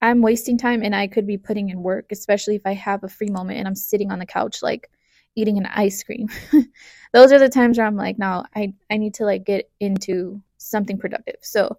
I'm 0.01 0.21
wasting 0.21 0.57
time 0.57 0.83
and 0.83 0.95
I 0.95 1.07
could 1.07 1.25
be 1.25 1.37
putting 1.37 1.69
in 1.69 1.81
work, 1.81 2.11
especially 2.11 2.55
if 2.55 2.61
I 2.65 2.73
have 2.73 3.03
a 3.03 3.09
free 3.09 3.29
moment 3.29 3.59
and 3.59 3.67
I'm 3.67 3.75
sitting 3.75 4.11
on 4.11 4.19
the 4.19 4.25
couch 4.25 4.61
like 4.61 4.89
eating 5.35 5.57
an 5.57 5.65
ice 5.65 6.03
cream. 6.03 6.27
Those 7.13 7.31
are 7.31 7.39
the 7.39 7.49
times 7.49 7.77
where 7.77 7.87
I'm 7.87 7.95
like, 7.95 8.19
no, 8.19 8.43
I, 8.55 8.73
I 8.91 8.97
need 8.97 9.15
to 9.15 9.25
like 9.25 9.45
get 9.45 9.69
into 9.79 10.41
something 10.57 10.97
productive. 10.97 11.37
So 11.41 11.77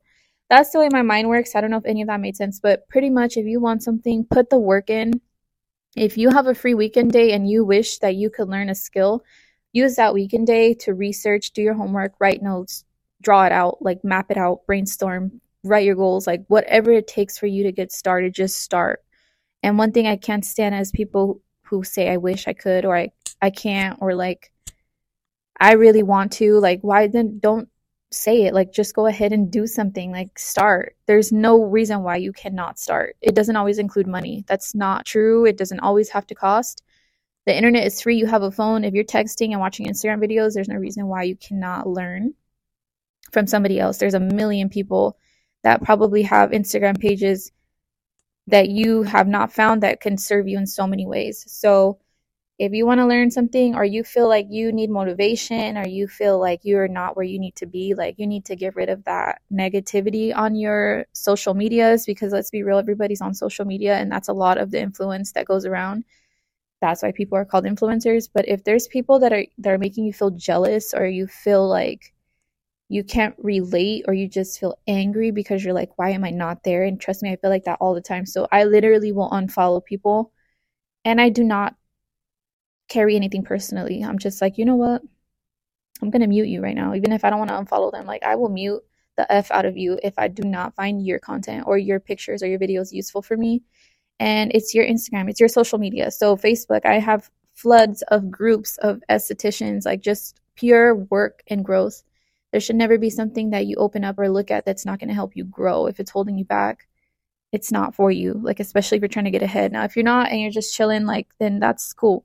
that's 0.49 0.71
the 0.71 0.79
way 0.79 0.89
my 0.91 1.03
mind 1.03 1.29
works. 1.29 1.55
I 1.55 1.61
don't 1.61 1.71
know 1.71 1.77
if 1.77 1.87
any 1.87 2.03
of 2.03 2.09
that 2.09 2.21
made 2.21 2.37
sense, 2.37 2.61
but 2.61 2.89
pretty 2.89 3.11
much 3.11 3.37
if 3.37 3.47
you 3.47 3.61
want 3.61 3.83
something, 3.83 4.25
put 4.25 4.51
the 4.51 4.59
work 4.59 4.91
in. 4.91 5.21
If 5.97 6.19
you 6.19 6.31
have 6.31 6.47
a 6.47 6.55
free 6.55 6.75
weekend 6.75 7.13
day 7.13 7.33
and 7.33 7.49
you 7.49 7.65
wish 7.65 7.99
that 7.99 8.17
you 8.17 8.31
could 8.31 8.49
learn 8.49 8.69
a 8.69 8.75
skill, 8.75 9.25
use 9.73 9.97
that 9.97 10.15
weekend 10.15 10.47
day 10.47 10.75
to 10.75 10.95
research, 10.95 11.53
do 11.53 11.63
your 11.63 11.75
homework, 11.75 12.15
write 12.21 12.43
notes, 12.43 12.85
draw 13.27 13.45
it 13.45 13.51
out, 13.51 13.83
like 13.83 14.05
map 14.05 14.31
it 14.31 14.37
out, 14.37 14.65
brainstorm, 14.69 15.41
write 15.65 15.85
your 15.85 15.97
goals, 15.97 16.29
like 16.29 16.45
whatever 16.47 16.93
it 16.93 17.09
takes 17.09 17.37
for 17.37 17.49
you 17.49 17.65
to 17.65 17.73
get 17.73 17.91
started, 17.91 18.33
just 18.33 18.63
start. 18.63 19.03
And 19.65 19.77
one 19.77 19.91
thing 19.91 20.07
I 20.07 20.15
can't 20.15 20.45
stand 20.45 20.77
is 20.77 20.93
people 20.93 21.43
who 21.65 21.83
say 21.83 22.09
I 22.09 22.19
wish 22.19 22.47
I 22.47 22.53
could 22.53 22.85
or 22.85 22.97
I 22.97 23.11
I 23.43 23.51
can't 23.51 23.99
or 24.01 24.15
like 24.15 24.53
I 25.59 25.73
really 25.73 26.05
want 26.05 26.35
to, 26.35 26.61
like 26.61 26.83
why 26.83 27.09
then 27.09 27.41
don't 27.41 27.69
say 28.13 28.45
it 28.45 28.55
like 28.55 28.73
just 28.73 28.95
go 28.95 29.07
ahead 29.07 29.33
and 29.33 29.51
do 29.51 29.67
something 29.67 30.13
like 30.13 30.39
start. 30.39 30.97
There's 31.07 31.33
no 31.33 31.65
reason 31.65 32.05
why 32.05 32.19
you 32.19 32.33
cannot 32.33 32.79
start. 32.79 33.17
It 33.21 33.35
doesn't 33.35 33.57
always 33.57 33.79
include 33.81 34.07
money. 34.07 34.45
That's 34.47 34.73
not 34.73 35.05
true. 35.05 35.47
It 35.47 35.59
doesn't 35.59 35.81
always 35.81 36.11
have 36.11 36.29
to 36.29 36.37
cost. 36.37 36.85
The 37.45 37.57
internet 37.57 37.89
is 37.89 38.01
free. 38.01 38.19
You 38.19 38.27
have 38.27 38.45
a 38.45 38.53
phone. 38.53 38.85
If 38.85 38.95
you're 38.95 39.05
texting 39.05 39.51
and 39.51 39.59
watching 39.59 39.87
instagram 39.89 40.25
videos 40.25 40.55
there's 40.55 40.69
no 40.69 40.77
reason 40.77 41.09
why 41.09 41.25
you 41.25 41.35
cannot 41.35 41.89
learn 41.89 42.35
from 43.33 43.47
somebody 43.47 43.79
else. 43.81 43.99
There's 43.99 44.15
a 44.15 44.21
million 44.21 44.69
people 44.69 45.19
that 45.63 45.83
probably 45.83 46.23
have 46.23 46.51
Instagram 46.51 46.99
pages 46.99 47.53
that 48.47 48.69
you 48.69 49.03
have 49.03 49.27
not 49.27 49.53
found 49.53 49.83
that 49.83 50.01
can 50.01 50.17
serve 50.17 50.47
you 50.47 50.59
in 50.59 50.67
so 50.67 50.87
many 50.87 51.07
ways. 51.07 51.45
So, 51.49 51.99
if 52.59 52.73
you 52.73 52.87
want 52.87 53.01
to 53.01 53.07
learn 53.07 53.31
something 53.31 53.75
or 53.75 53.85
you 53.85 54.03
feel 54.03 54.29
like 54.29 54.47
you 54.49 54.73
need 54.73 54.89
motivation 54.89 55.77
or 55.77 55.87
you 55.87 56.09
feel 56.09 56.41
like 56.41 56.61
you're 56.63 56.89
not 56.89 57.15
where 57.15 57.25
you 57.25 57.39
need 57.39 57.55
to 57.57 57.67
be, 57.67 57.95
like 57.95 58.15
you 58.19 58.27
need 58.27 58.47
to 58.47 58.57
get 58.57 58.75
rid 58.75 58.89
of 58.89 59.05
that 59.05 59.43
negativity 59.53 60.35
on 60.35 60.55
your 60.55 61.05
social 61.13 61.53
medias 61.53 62.07
because 62.07 62.33
let's 62.33 62.51
be 62.51 62.63
real, 62.63 62.79
everybody's 62.79 63.21
on 63.21 63.35
social 63.35 63.67
media 63.67 63.97
and 63.97 64.11
that's 64.11 64.29
a 64.29 64.33
lot 64.33 64.57
of 64.57 64.71
the 64.71 64.81
influence 64.81 65.33
that 65.33 65.45
goes 65.45 65.67
around. 65.67 66.05
That's 66.81 67.03
why 67.03 67.13
people 67.13 67.37
are 67.37 67.45
called 67.45 67.65
influencers. 67.65 68.29
But 68.33 68.49
if 68.49 68.65
there's 68.65 68.89
people 68.89 69.19
that 69.19 69.33
are 69.35 69.45
that 69.59 69.73
are 69.73 69.79
making 69.79 70.07
you 70.07 70.15
feel 70.15 70.31
jealous 70.31 70.95
or 70.95 71.07
you 71.07 71.27
feel 71.27 71.69
like 71.69 72.15
you 72.89 73.03
can't 73.03 73.35
relate 73.39 74.05
or 74.07 74.15
you 74.15 74.29
just 74.29 74.61
feel 74.61 74.79
angry 74.87 75.31
because 75.31 75.65
you're 75.65 75.75
like, 75.75 75.99
why 75.99 76.11
am 76.11 76.25
I 76.25 76.31
not 76.31 76.63
there? 76.63 76.85
And 76.85 77.01
trust 77.01 77.23
me, 77.23 77.33
I 77.33 77.37
feel 77.37 77.51
like 77.51 77.65
that 77.65 77.79
all 77.81 77.95
the 77.95 78.01
time. 78.01 78.27
So 78.27 78.47
I 78.53 78.65
literally 78.65 79.13
will 79.13 79.31
unfollow 79.31 79.85
people 79.85 80.33
and 81.05 81.21
I 81.21 81.29
do 81.29 81.43
not 81.43 81.75
carry 82.89 83.17
anything 83.17 83.43
personally. 83.43 84.05
I'm 84.05 84.19
just 84.19 84.41
like, 84.41 84.59
you 84.59 84.65
know 84.65 84.77
what? 84.77 85.03
I'm 86.01 86.11
going 86.11 86.23
to 86.23 86.29
mute 86.29 86.49
you 86.49 86.63
right 86.63 86.77
now. 86.77 86.95
Even 86.95 87.13
if 87.13 87.25
I 87.25 87.31
don't 87.31 87.39
want 87.39 87.51
to 87.51 87.57
unfollow 87.57 87.91
them, 87.91 88.07
like 88.07 88.23
I 88.23 88.37
will 88.37 88.51
mute 88.51 88.83
the 89.17 89.31
F 89.33 89.51
out 89.51 89.65
of 89.65 89.77
you 89.77 89.99
if 90.03 90.15
I 90.19 90.29
do 90.29 90.43
not 90.45 90.75
find 90.75 91.05
your 91.05 91.19
content 91.19 91.65
or 91.67 91.79
your 91.79 91.99
pictures 91.99 92.43
or 92.43 92.47
your 92.47 92.59
videos 92.59 92.93
useful 92.93 93.23
for 93.23 93.37
me. 93.37 93.63
And 94.21 94.53
it's 94.55 94.75
your 94.75 94.87
Instagram, 94.87 95.29
it's 95.29 95.41
your 95.41 95.49
social 95.49 95.79
media. 95.79 96.11
So, 96.11 96.37
Facebook, 96.37 96.87
I 96.87 96.99
have 96.99 97.31
floods 97.55 98.03
of 98.09 98.31
groups 98.31 98.79
of 98.79 99.03
estheticians, 99.11 99.85
like 99.85 100.01
just 100.01 100.41
pure 100.55 100.95
work 100.95 101.43
and 101.49 101.65
growth 101.65 102.03
there 102.57 102.61
should 102.63 102.77
never 102.77 102.97
be 102.97 103.11
something 103.11 103.51
that 103.51 103.67
you 103.67 103.77
open 103.77 104.03
up 104.03 104.19
or 104.19 104.31
look 104.31 104.51
at 104.51 104.65
that's 104.65 104.87
not 104.87 104.99
going 104.99 105.11
to 105.11 105.15
help 105.15 105.37
you 105.37 105.45
grow. 105.45 105.85
If 105.85 106.01
it's 106.01 106.11
holding 106.11 106.39
you 106.39 106.47
back, 106.47 106.89
it's 107.53 107.71
not 107.71 107.95
for 107.95 108.11
you. 108.11 108.33
Like, 108.33 108.61
especially 108.61 108.97
if 108.97 109.03
you're 109.03 109.11
trying 109.11 109.27
to 109.27 109.31
get 109.31 109.43
ahead. 109.43 109.73
Now, 109.73 109.85
if 109.85 109.95
you're 109.95 110.07
not 110.07 110.31
and 110.31 110.41
you're 110.41 110.51
just 110.51 110.75
chilling, 110.75 111.05
like, 111.05 111.29
then 111.39 111.61
that's 111.61 111.93
cool. 111.93 112.25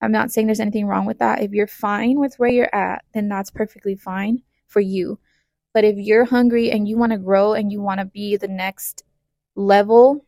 I'm 0.00 0.12
not 0.12 0.30
saying 0.30 0.46
there's 0.46 0.60
anything 0.60 0.86
wrong 0.86 1.06
with 1.06 1.18
that. 1.18 1.42
If 1.42 1.50
you're 1.50 1.66
fine 1.66 2.20
with 2.20 2.36
where 2.36 2.50
you're 2.50 2.72
at, 2.72 3.04
then 3.14 3.28
that's 3.28 3.50
perfectly 3.50 3.96
fine 3.96 4.42
for 4.68 4.78
you. 4.78 5.18
But 5.72 5.82
if 5.82 5.96
you're 5.96 6.24
hungry 6.24 6.70
and 6.70 6.86
you 6.86 6.96
want 6.96 7.10
to 7.10 7.18
grow 7.18 7.54
and 7.54 7.72
you 7.72 7.82
want 7.82 7.98
to 7.98 8.06
be 8.06 8.36
the 8.36 8.46
next 8.46 9.02
level, 9.56 10.24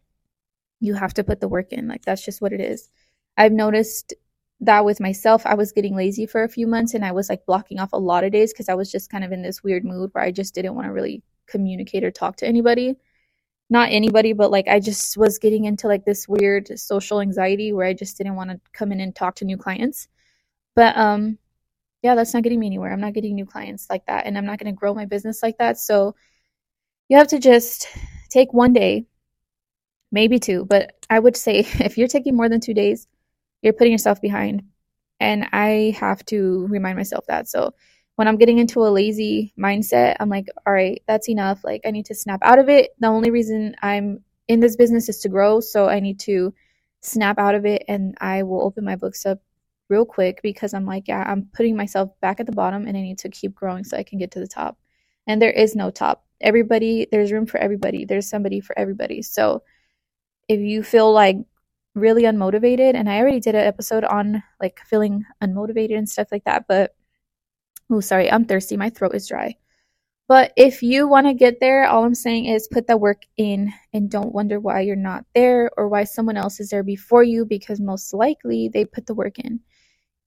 you 0.80 0.94
have 0.94 1.14
to 1.14 1.22
put 1.22 1.40
the 1.40 1.46
work 1.46 1.72
in. 1.72 1.86
Like, 1.86 2.04
that's 2.04 2.24
just 2.24 2.42
what 2.42 2.52
it 2.52 2.60
is. 2.60 2.90
I've 3.36 3.52
noticed 3.52 4.12
that 4.60 4.84
with 4.84 5.00
myself, 5.00 5.44
I 5.44 5.54
was 5.54 5.72
getting 5.72 5.96
lazy 5.96 6.26
for 6.26 6.42
a 6.42 6.48
few 6.48 6.66
months 6.66 6.94
and 6.94 7.04
I 7.04 7.12
was 7.12 7.28
like 7.28 7.44
blocking 7.46 7.78
off 7.78 7.92
a 7.92 7.98
lot 7.98 8.24
of 8.24 8.32
days 8.32 8.52
because 8.52 8.68
I 8.68 8.74
was 8.74 8.90
just 8.90 9.10
kind 9.10 9.24
of 9.24 9.32
in 9.32 9.42
this 9.42 9.62
weird 9.62 9.84
mood 9.84 10.10
where 10.12 10.24
I 10.24 10.30
just 10.30 10.54
didn't 10.54 10.74
want 10.74 10.86
to 10.86 10.92
really 10.92 11.22
communicate 11.46 12.04
or 12.04 12.10
talk 12.10 12.36
to 12.36 12.46
anybody. 12.46 12.96
Not 13.68 13.90
anybody, 13.90 14.32
but 14.32 14.50
like 14.50 14.68
I 14.68 14.80
just 14.80 15.16
was 15.16 15.38
getting 15.38 15.64
into 15.64 15.88
like 15.88 16.04
this 16.04 16.28
weird 16.28 16.78
social 16.78 17.20
anxiety 17.20 17.72
where 17.72 17.86
I 17.86 17.92
just 17.94 18.16
didn't 18.16 18.36
want 18.36 18.50
to 18.50 18.60
come 18.72 18.92
in 18.92 19.00
and 19.00 19.14
talk 19.14 19.36
to 19.36 19.44
new 19.44 19.56
clients. 19.56 20.08
But 20.74 20.96
um 20.96 21.38
yeah, 22.02 22.14
that's 22.14 22.32
not 22.34 22.42
getting 22.44 22.60
me 22.60 22.66
anywhere. 22.66 22.92
I'm 22.92 23.00
not 23.00 23.14
getting 23.14 23.34
new 23.34 23.46
clients 23.46 23.88
like 23.90 24.06
that 24.06 24.26
and 24.26 24.38
I'm 24.38 24.46
not 24.46 24.58
going 24.60 24.72
to 24.72 24.78
grow 24.78 24.94
my 24.94 25.06
business 25.06 25.42
like 25.42 25.58
that. 25.58 25.78
So 25.78 26.14
you 27.08 27.16
have 27.16 27.28
to 27.28 27.40
just 27.40 27.88
take 28.30 28.52
one 28.52 28.72
day, 28.72 29.06
maybe 30.12 30.38
two, 30.38 30.64
but 30.64 30.94
I 31.10 31.18
would 31.18 31.36
say 31.36 31.60
if 31.80 31.98
you're 31.98 32.08
taking 32.08 32.36
more 32.36 32.48
than 32.48 32.60
2 32.60 32.74
days, 32.74 33.08
you're 33.62 33.72
putting 33.72 33.92
yourself 33.92 34.20
behind. 34.20 34.62
And 35.20 35.48
I 35.52 35.96
have 35.98 36.24
to 36.26 36.66
remind 36.68 36.96
myself 36.96 37.24
that. 37.28 37.48
So 37.48 37.74
when 38.16 38.28
I'm 38.28 38.36
getting 38.36 38.58
into 38.58 38.80
a 38.86 38.88
lazy 38.88 39.52
mindset, 39.58 40.16
I'm 40.20 40.28
like, 40.28 40.46
all 40.66 40.72
right, 40.72 41.02
that's 41.06 41.28
enough. 41.28 41.64
Like, 41.64 41.82
I 41.86 41.90
need 41.90 42.06
to 42.06 42.14
snap 42.14 42.40
out 42.42 42.58
of 42.58 42.68
it. 42.68 42.90
The 42.98 43.08
only 43.08 43.30
reason 43.30 43.74
I'm 43.82 44.24
in 44.48 44.60
this 44.60 44.76
business 44.76 45.08
is 45.08 45.18
to 45.20 45.28
grow. 45.28 45.60
So 45.60 45.88
I 45.88 46.00
need 46.00 46.20
to 46.20 46.54
snap 47.00 47.38
out 47.38 47.54
of 47.54 47.64
it 47.64 47.84
and 47.88 48.16
I 48.20 48.42
will 48.42 48.62
open 48.62 48.84
my 48.84 48.96
books 48.96 49.26
up 49.26 49.38
real 49.88 50.04
quick 50.04 50.40
because 50.42 50.74
I'm 50.74 50.86
like, 50.86 51.08
yeah, 51.08 51.22
I'm 51.26 51.48
putting 51.52 51.76
myself 51.76 52.10
back 52.20 52.40
at 52.40 52.46
the 52.46 52.52
bottom 52.52 52.86
and 52.86 52.96
I 52.96 53.00
need 53.00 53.18
to 53.18 53.28
keep 53.28 53.54
growing 53.54 53.84
so 53.84 53.96
I 53.96 54.02
can 54.02 54.18
get 54.18 54.32
to 54.32 54.40
the 54.40 54.48
top. 54.48 54.78
And 55.26 55.40
there 55.40 55.50
is 55.50 55.76
no 55.76 55.90
top. 55.90 56.24
Everybody, 56.40 57.06
there's 57.10 57.32
room 57.32 57.46
for 57.46 57.58
everybody. 57.58 58.04
There's 58.04 58.28
somebody 58.28 58.60
for 58.60 58.78
everybody. 58.78 59.22
So 59.22 59.62
if 60.48 60.60
you 60.60 60.82
feel 60.82 61.12
like 61.12 61.36
really 61.96 62.24
unmotivated 62.24 62.94
and 62.94 63.08
I 63.10 63.18
already 63.18 63.40
did 63.40 63.54
an 63.54 63.66
episode 63.66 64.04
on 64.04 64.42
like 64.60 64.80
feeling 64.86 65.24
unmotivated 65.42 65.96
and 65.96 66.08
stuff 66.08 66.28
like 66.30 66.44
that, 66.44 66.66
but 66.68 66.94
oh 67.90 68.00
sorry, 68.00 68.30
I'm 68.30 68.44
thirsty. 68.44 68.76
My 68.76 68.90
throat 68.90 69.14
is 69.14 69.26
dry. 69.26 69.56
But 70.28 70.52
if 70.56 70.82
you 70.82 71.06
want 71.06 71.28
to 71.28 71.34
get 71.34 71.60
there, 71.60 71.86
all 71.86 72.04
I'm 72.04 72.14
saying 72.14 72.46
is 72.46 72.68
put 72.68 72.88
the 72.88 72.96
work 72.96 73.22
in 73.36 73.72
and 73.92 74.10
don't 74.10 74.34
wonder 74.34 74.58
why 74.58 74.80
you're 74.80 74.96
not 74.96 75.24
there 75.34 75.70
or 75.76 75.88
why 75.88 76.02
someone 76.04 76.36
else 76.36 76.58
is 76.58 76.70
there 76.70 76.82
before 76.82 77.22
you 77.22 77.44
because 77.44 77.80
most 77.80 78.12
likely 78.12 78.68
they 78.68 78.84
put 78.84 79.06
the 79.06 79.14
work 79.14 79.38
in. 79.38 79.60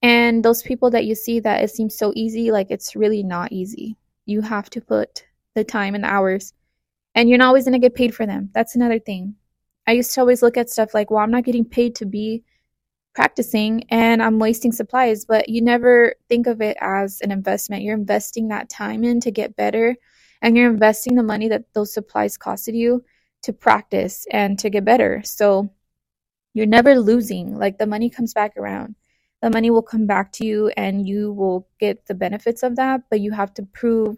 And 0.01 0.43
those 0.43 0.63
people 0.63 0.89
that 0.91 1.05
you 1.05 1.15
see 1.15 1.41
that 1.41 1.61
it 1.61 1.71
seems 1.71 1.97
so 1.97 2.13
easy, 2.15 2.51
like 2.51 2.71
it's 2.71 2.95
really 2.95 3.23
not 3.23 3.51
easy. 3.51 3.97
You 4.25 4.41
have 4.41 4.69
to 4.69 4.81
put 4.81 5.25
the 5.55 5.65
time 5.65 5.95
and 5.95 6.05
the 6.05 6.07
hours, 6.07 6.53
and 7.15 7.27
you're 7.27 7.37
not 7.37 7.47
always 7.47 7.65
going 7.65 7.73
to 7.73 7.85
get 7.85 7.95
paid 7.95 8.15
for 8.15 8.25
them. 8.25 8.49
That's 8.53 8.75
another 8.75 8.99
thing. 8.99 9.35
I 9.89 9.93
used 9.93 10.13
to 10.13 10.19
always 10.19 10.43
look 10.43 10.55
at 10.55 10.69
stuff 10.69 10.93
like, 10.93 11.09
well, 11.09 11.19
I'm 11.19 11.31
not 11.31 11.45
getting 11.45 11.65
paid 11.65 11.95
to 11.95 12.05
be 12.05 12.43
practicing 13.15 13.85
and 13.89 14.21
I'm 14.21 14.37
wasting 14.37 14.71
supplies, 14.71 15.25
but 15.25 15.49
you 15.49 15.63
never 15.63 16.13
think 16.29 16.45
of 16.45 16.61
it 16.61 16.77
as 16.79 17.21
an 17.21 17.31
investment. 17.31 17.81
You're 17.81 17.95
investing 17.97 18.49
that 18.49 18.69
time 18.69 19.03
in 19.03 19.19
to 19.21 19.31
get 19.31 19.55
better 19.55 19.95
and 20.43 20.55
you're 20.55 20.69
investing 20.69 21.15
the 21.15 21.23
money 21.23 21.47
that 21.47 21.73
those 21.73 21.91
supplies 21.91 22.37
costed 22.37 22.75
you 22.75 23.03
to 23.41 23.51
practice 23.51 24.27
and 24.29 24.59
to 24.59 24.69
get 24.69 24.85
better. 24.85 25.23
So 25.25 25.71
you're 26.53 26.67
never 26.67 26.99
losing. 26.99 27.57
Like 27.57 27.79
the 27.79 27.87
money 27.87 28.11
comes 28.11 28.35
back 28.35 28.57
around. 28.57 28.93
The 29.41 29.49
money 29.49 29.71
will 29.71 29.81
come 29.81 30.05
back 30.05 30.31
to 30.33 30.45
you 30.45 30.67
and 30.77 31.07
you 31.07 31.33
will 31.33 31.67
get 31.79 32.05
the 32.05 32.13
benefits 32.13 32.61
of 32.61 32.75
that, 32.75 33.01
but 33.09 33.21
you 33.21 33.31
have 33.31 33.55
to 33.55 33.63
prove 33.63 34.17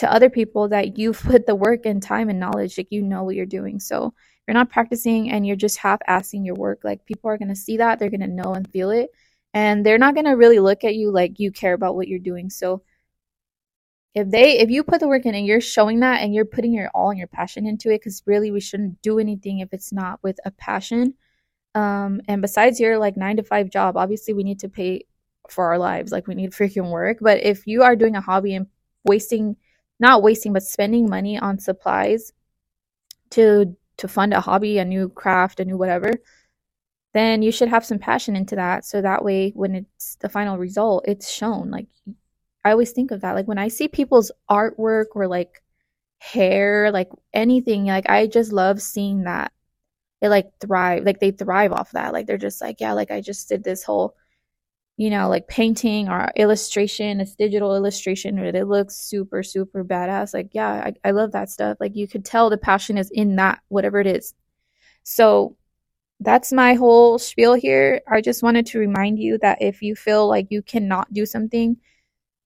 to 0.00 0.12
other 0.12 0.30
people 0.30 0.68
that 0.68 0.98
you've 0.98 1.20
put 1.22 1.46
the 1.46 1.54
work 1.54 1.86
and 1.86 2.02
time 2.02 2.28
and 2.28 2.40
knowledge, 2.40 2.76
like 2.76 2.88
you 2.90 3.02
know 3.02 3.22
what 3.22 3.36
you're 3.36 3.46
doing. 3.46 3.78
So 3.78 4.12
you're 4.46 4.54
not 4.54 4.70
practicing 4.70 5.30
and 5.30 5.46
you're 5.46 5.56
just 5.56 5.78
half 5.78 6.00
assing 6.08 6.44
your 6.44 6.56
work. 6.56 6.80
Like 6.82 7.06
people 7.06 7.30
are 7.30 7.38
to 7.38 7.54
see 7.54 7.76
that, 7.76 7.98
they're 7.98 8.10
to 8.10 8.26
know 8.26 8.54
and 8.54 8.68
feel 8.68 8.90
it, 8.90 9.10
and 9.54 9.86
they're 9.86 9.98
not 9.98 10.16
to 10.16 10.30
really 10.30 10.58
look 10.58 10.84
at 10.84 10.96
you 10.96 11.10
like 11.10 11.38
you 11.38 11.52
care 11.52 11.74
about 11.74 11.94
what 11.96 12.08
you're 12.08 12.18
doing. 12.18 12.50
So 12.50 12.82
if 14.14 14.28
they 14.30 14.58
if 14.58 14.70
you 14.70 14.82
put 14.82 15.00
the 15.00 15.08
work 15.08 15.24
in 15.24 15.34
and 15.34 15.46
you're 15.46 15.60
showing 15.60 16.00
that 16.00 16.20
and 16.20 16.34
you're 16.34 16.44
putting 16.44 16.72
your 16.72 16.90
all 16.94 17.10
and 17.10 17.18
your 17.18 17.28
passion 17.28 17.66
into 17.66 17.90
it 17.90 18.00
because 18.00 18.22
really 18.26 18.50
we 18.50 18.60
shouldn't 18.60 19.00
do 19.02 19.18
anything 19.18 19.60
if 19.60 19.68
it's 19.72 19.92
not 19.92 20.18
with 20.22 20.38
a 20.44 20.50
passion 20.50 21.14
um 21.76 22.20
and 22.26 22.42
besides 22.42 22.80
your 22.80 22.98
like 22.98 23.16
nine 23.16 23.36
to 23.36 23.42
five 23.44 23.70
job 23.70 23.96
obviously 23.96 24.34
we 24.34 24.42
need 24.42 24.58
to 24.58 24.68
pay 24.68 25.04
for 25.48 25.66
our 25.66 25.78
lives 25.78 26.10
like 26.10 26.26
we 26.26 26.34
need 26.34 26.50
freaking 26.50 26.90
work 26.90 27.18
but 27.20 27.40
if 27.44 27.66
you 27.68 27.84
are 27.84 27.94
doing 27.94 28.16
a 28.16 28.20
hobby 28.20 28.54
and 28.54 28.66
wasting 29.04 29.56
not 30.00 30.22
wasting 30.22 30.52
but 30.52 30.62
spending 30.62 31.08
money 31.08 31.38
on 31.38 31.58
supplies 31.58 32.32
to 33.30 33.76
to 33.96 34.08
fund 34.08 34.32
a 34.34 34.40
hobby 34.40 34.78
a 34.78 34.84
new 34.84 35.08
craft 35.08 35.60
a 35.60 35.64
new 35.64 35.76
whatever 35.76 36.12
then 37.12 37.42
you 37.42 37.50
should 37.52 37.68
have 37.68 37.84
some 37.84 37.98
passion 37.98 38.36
into 38.36 38.56
that 38.56 38.84
so 38.84 39.02
that 39.02 39.24
way 39.24 39.50
when 39.50 39.74
it's 39.74 40.16
the 40.16 40.28
final 40.28 40.58
result 40.58 41.04
it's 41.06 41.30
shown 41.30 41.70
like 41.70 41.86
I 42.64 42.72
always 42.72 42.92
think 42.92 43.10
of 43.10 43.22
that. 43.22 43.34
Like 43.34 43.48
when 43.48 43.58
I 43.58 43.68
see 43.68 43.88
people's 43.88 44.30
artwork 44.50 45.06
or 45.14 45.26
like 45.26 45.62
hair, 46.18 46.90
like 46.92 47.08
anything, 47.32 47.86
like 47.86 48.08
I 48.08 48.26
just 48.26 48.52
love 48.52 48.82
seeing 48.82 49.24
that. 49.24 49.52
It 50.20 50.28
like 50.28 50.52
thrive, 50.60 51.04
like 51.04 51.20
they 51.20 51.30
thrive 51.30 51.72
off 51.72 51.92
that. 51.92 52.12
Like 52.12 52.26
they're 52.26 52.38
just 52.38 52.60
like, 52.60 52.80
yeah, 52.80 52.92
like 52.92 53.10
I 53.10 53.20
just 53.22 53.48
did 53.48 53.64
this 53.64 53.82
whole, 53.82 54.16
you 55.00 55.08
know, 55.08 55.30
like 55.30 55.48
painting 55.48 56.10
or 56.10 56.30
illustration, 56.36 57.20
it's 57.20 57.34
digital 57.34 57.74
illustration, 57.74 58.36
but 58.36 58.54
it 58.54 58.66
looks 58.66 58.96
super, 58.98 59.42
super 59.42 59.82
badass. 59.82 60.34
Like, 60.34 60.50
yeah, 60.52 60.68
I, 60.68 61.08
I 61.08 61.12
love 61.12 61.32
that 61.32 61.48
stuff. 61.48 61.78
Like 61.80 61.96
you 61.96 62.06
could 62.06 62.22
tell 62.22 62.50
the 62.50 62.58
passion 62.58 62.98
is 62.98 63.10
in 63.10 63.36
that, 63.36 63.60
whatever 63.68 63.98
it 64.00 64.06
is. 64.06 64.34
So 65.02 65.56
that's 66.20 66.52
my 66.52 66.74
whole 66.74 67.18
spiel 67.18 67.54
here. 67.54 68.02
I 68.06 68.20
just 68.20 68.42
wanted 68.42 68.66
to 68.66 68.78
remind 68.78 69.18
you 69.18 69.38
that 69.38 69.62
if 69.62 69.80
you 69.80 69.96
feel 69.96 70.28
like 70.28 70.48
you 70.50 70.60
cannot 70.60 71.10
do 71.14 71.24
something, 71.24 71.78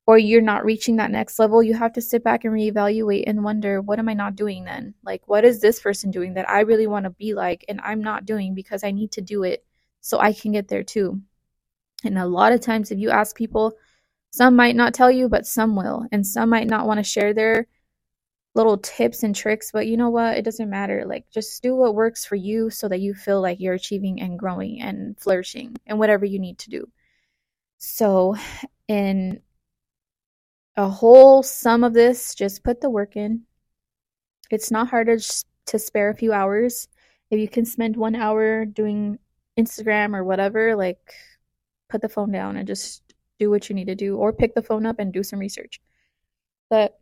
or 0.06 0.16
you're 0.16 0.40
not 0.40 0.64
reaching 0.64 0.94
that 0.96 1.10
next 1.10 1.40
level, 1.40 1.60
you 1.60 1.74
have 1.74 1.94
to 1.94 2.00
sit 2.00 2.22
back 2.22 2.44
and 2.44 2.54
reevaluate 2.54 3.24
and 3.26 3.42
wonder, 3.42 3.80
what 3.82 3.98
am 3.98 4.08
I 4.08 4.14
not 4.14 4.36
doing 4.36 4.62
then? 4.64 4.94
Like, 5.02 5.26
what 5.26 5.44
is 5.44 5.60
this 5.60 5.80
person 5.80 6.12
doing 6.12 6.34
that 6.34 6.48
I 6.48 6.60
really 6.60 6.86
want 6.86 7.02
to 7.04 7.10
be 7.10 7.34
like 7.34 7.64
and 7.68 7.80
I'm 7.82 8.00
not 8.00 8.26
doing 8.26 8.54
because 8.54 8.84
I 8.84 8.92
need 8.92 9.10
to 9.12 9.22
do 9.22 9.42
it 9.42 9.64
so 10.02 10.20
I 10.20 10.32
can 10.32 10.52
get 10.52 10.68
there 10.68 10.84
too? 10.84 11.20
And 12.04 12.18
a 12.18 12.26
lot 12.26 12.52
of 12.52 12.60
times, 12.60 12.90
if 12.90 12.98
you 12.98 13.10
ask 13.10 13.36
people, 13.36 13.74
some 14.30 14.56
might 14.56 14.76
not 14.76 14.94
tell 14.94 15.10
you, 15.10 15.28
but 15.28 15.46
some 15.46 15.76
will. 15.76 16.06
And 16.10 16.26
some 16.26 16.50
might 16.50 16.66
not 16.66 16.86
want 16.86 16.98
to 16.98 17.04
share 17.04 17.32
their 17.32 17.66
little 18.54 18.78
tips 18.78 19.22
and 19.22 19.34
tricks, 19.34 19.70
but 19.72 19.86
you 19.86 19.96
know 19.96 20.10
what? 20.10 20.36
It 20.36 20.44
doesn't 20.44 20.70
matter. 20.70 21.04
Like, 21.06 21.30
just 21.30 21.62
do 21.62 21.74
what 21.74 21.94
works 21.94 22.24
for 22.24 22.36
you 22.36 22.70
so 22.70 22.88
that 22.88 23.00
you 23.00 23.14
feel 23.14 23.40
like 23.40 23.60
you're 23.60 23.74
achieving 23.74 24.20
and 24.20 24.38
growing 24.38 24.80
and 24.80 25.18
flourishing 25.18 25.76
and 25.86 25.98
whatever 25.98 26.24
you 26.24 26.38
need 26.38 26.58
to 26.58 26.70
do. 26.70 26.88
So, 27.78 28.36
in 28.88 29.40
a 30.76 30.88
whole 30.88 31.42
sum 31.42 31.84
of 31.84 31.94
this, 31.94 32.34
just 32.34 32.64
put 32.64 32.80
the 32.80 32.90
work 32.90 33.16
in. 33.16 33.42
It's 34.50 34.70
not 34.70 34.88
hard 34.88 35.06
to, 35.06 35.44
to 35.66 35.78
spare 35.78 36.10
a 36.10 36.14
few 36.16 36.32
hours. 36.32 36.88
If 37.30 37.40
you 37.40 37.48
can 37.48 37.64
spend 37.64 37.96
one 37.96 38.14
hour 38.14 38.64
doing 38.64 39.18
Instagram 39.58 40.14
or 40.14 40.24
whatever, 40.24 40.76
like 40.76 41.14
put 41.94 42.02
the 42.02 42.08
phone 42.08 42.32
down 42.32 42.56
and 42.56 42.66
just 42.66 43.02
do 43.38 43.50
what 43.50 43.68
you 43.68 43.74
need 43.76 43.86
to 43.86 43.94
do, 43.94 44.16
or 44.16 44.32
pick 44.32 44.52
the 44.52 44.62
phone 44.62 44.84
up 44.84 44.98
and 44.98 45.12
do 45.12 45.22
some 45.22 45.38
research. 45.38 45.80
But 46.68 46.98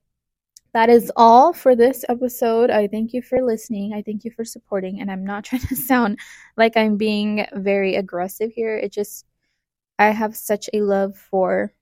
that 0.75 0.91
is 0.91 1.11
all 1.17 1.55
for 1.55 1.75
this 1.75 2.05
episode. 2.11 2.71
I 2.71 2.89
thank 2.89 3.15
you 3.15 3.23
for 3.23 3.43
listening. 3.43 3.95
I 3.95 4.03
thank 4.03 4.23
you 4.25 4.31
for 4.31 4.45
supporting. 4.45 5.01
And 5.01 5.11
I'm 5.11 5.25
not 5.25 5.45
trying 5.47 5.63
to 5.63 5.77
sound 5.77 6.19
like 6.59 6.77
I'm 6.77 6.99
being 6.99 7.47
very 7.55 7.95
aggressive 7.97 8.53
here. 8.53 8.77
It 8.77 8.93
just, 8.93 9.25
I 9.99 10.11
have 10.11 10.37
such 10.37 10.69
a 10.75 10.83
love 10.83 11.17
for 11.17 11.73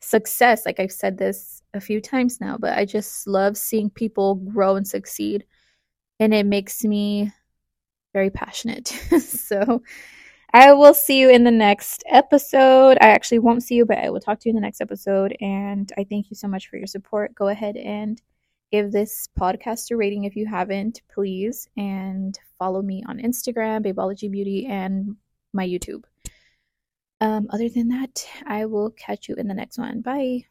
success. 0.00 0.66
Like 0.66 0.80
I've 0.80 0.90
said 0.90 1.16
this 1.16 1.62
a 1.74 1.80
few 1.80 2.00
times 2.00 2.40
now, 2.40 2.56
but 2.58 2.76
I 2.76 2.84
just 2.84 3.28
love 3.28 3.56
seeing 3.56 3.88
people 3.88 4.34
grow 4.34 4.74
and 4.74 4.86
succeed. 4.86 5.44
And 6.18 6.34
it 6.34 6.46
makes 6.46 6.82
me 6.82 7.32
very 8.12 8.30
passionate. 8.30 8.88
so 9.20 9.80
I 10.52 10.72
will 10.72 10.94
see 10.94 11.20
you 11.20 11.28
in 11.28 11.44
the 11.44 11.50
next 11.50 12.02
episode. 12.08 12.96
I 13.00 13.08
actually 13.08 13.40
won't 13.40 13.62
see 13.62 13.74
you, 13.74 13.84
but 13.84 13.98
I 13.98 14.08
will 14.08 14.20
talk 14.20 14.40
to 14.40 14.48
you 14.48 14.50
in 14.50 14.56
the 14.56 14.62
next 14.62 14.80
episode. 14.80 15.36
And 15.40 15.92
I 15.98 16.04
thank 16.04 16.30
you 16.30 16.36
so 16.36 16.48
much 16.48 16.68
for 16.68 16.76
your 16.76 16.86
support. 16.86 17.34
Go 17.34 17.48
ahead 17.48 17.76
and 17.76 18.20
give 18.72 18.90
this 18.90 19.28
podcast 19.38 19.90
a 19.90 19.96
rating 19.96 20.24
if 20.24 20.36
you 20.36 20.46
haven't, 20.46 21.02
please. 21.12 21.68
And 21.76 22.38
follow 22.58 22.80
me 22.80 23.04
on 23.06 23.18
Instagram, 23.18 23.84
Babeology 23.84 24.30
Beauty, 24.30 24.66
and 24.66 25.16
my 25.52 25.66
YouTube. 25.66 26.04
Um, 27.20 27.48
other 27.50 27.68
than 27.68 27.88
that, 27.88 28.26
I 28.46 28.66
will 28.66 28.90
catch 28.90 29.28
you 29.28 29.34
in 29.34 29.48
the 29.48 29.54
next 29.54 29.76
one. 29.76 30.00
Bye. 30.00 30.46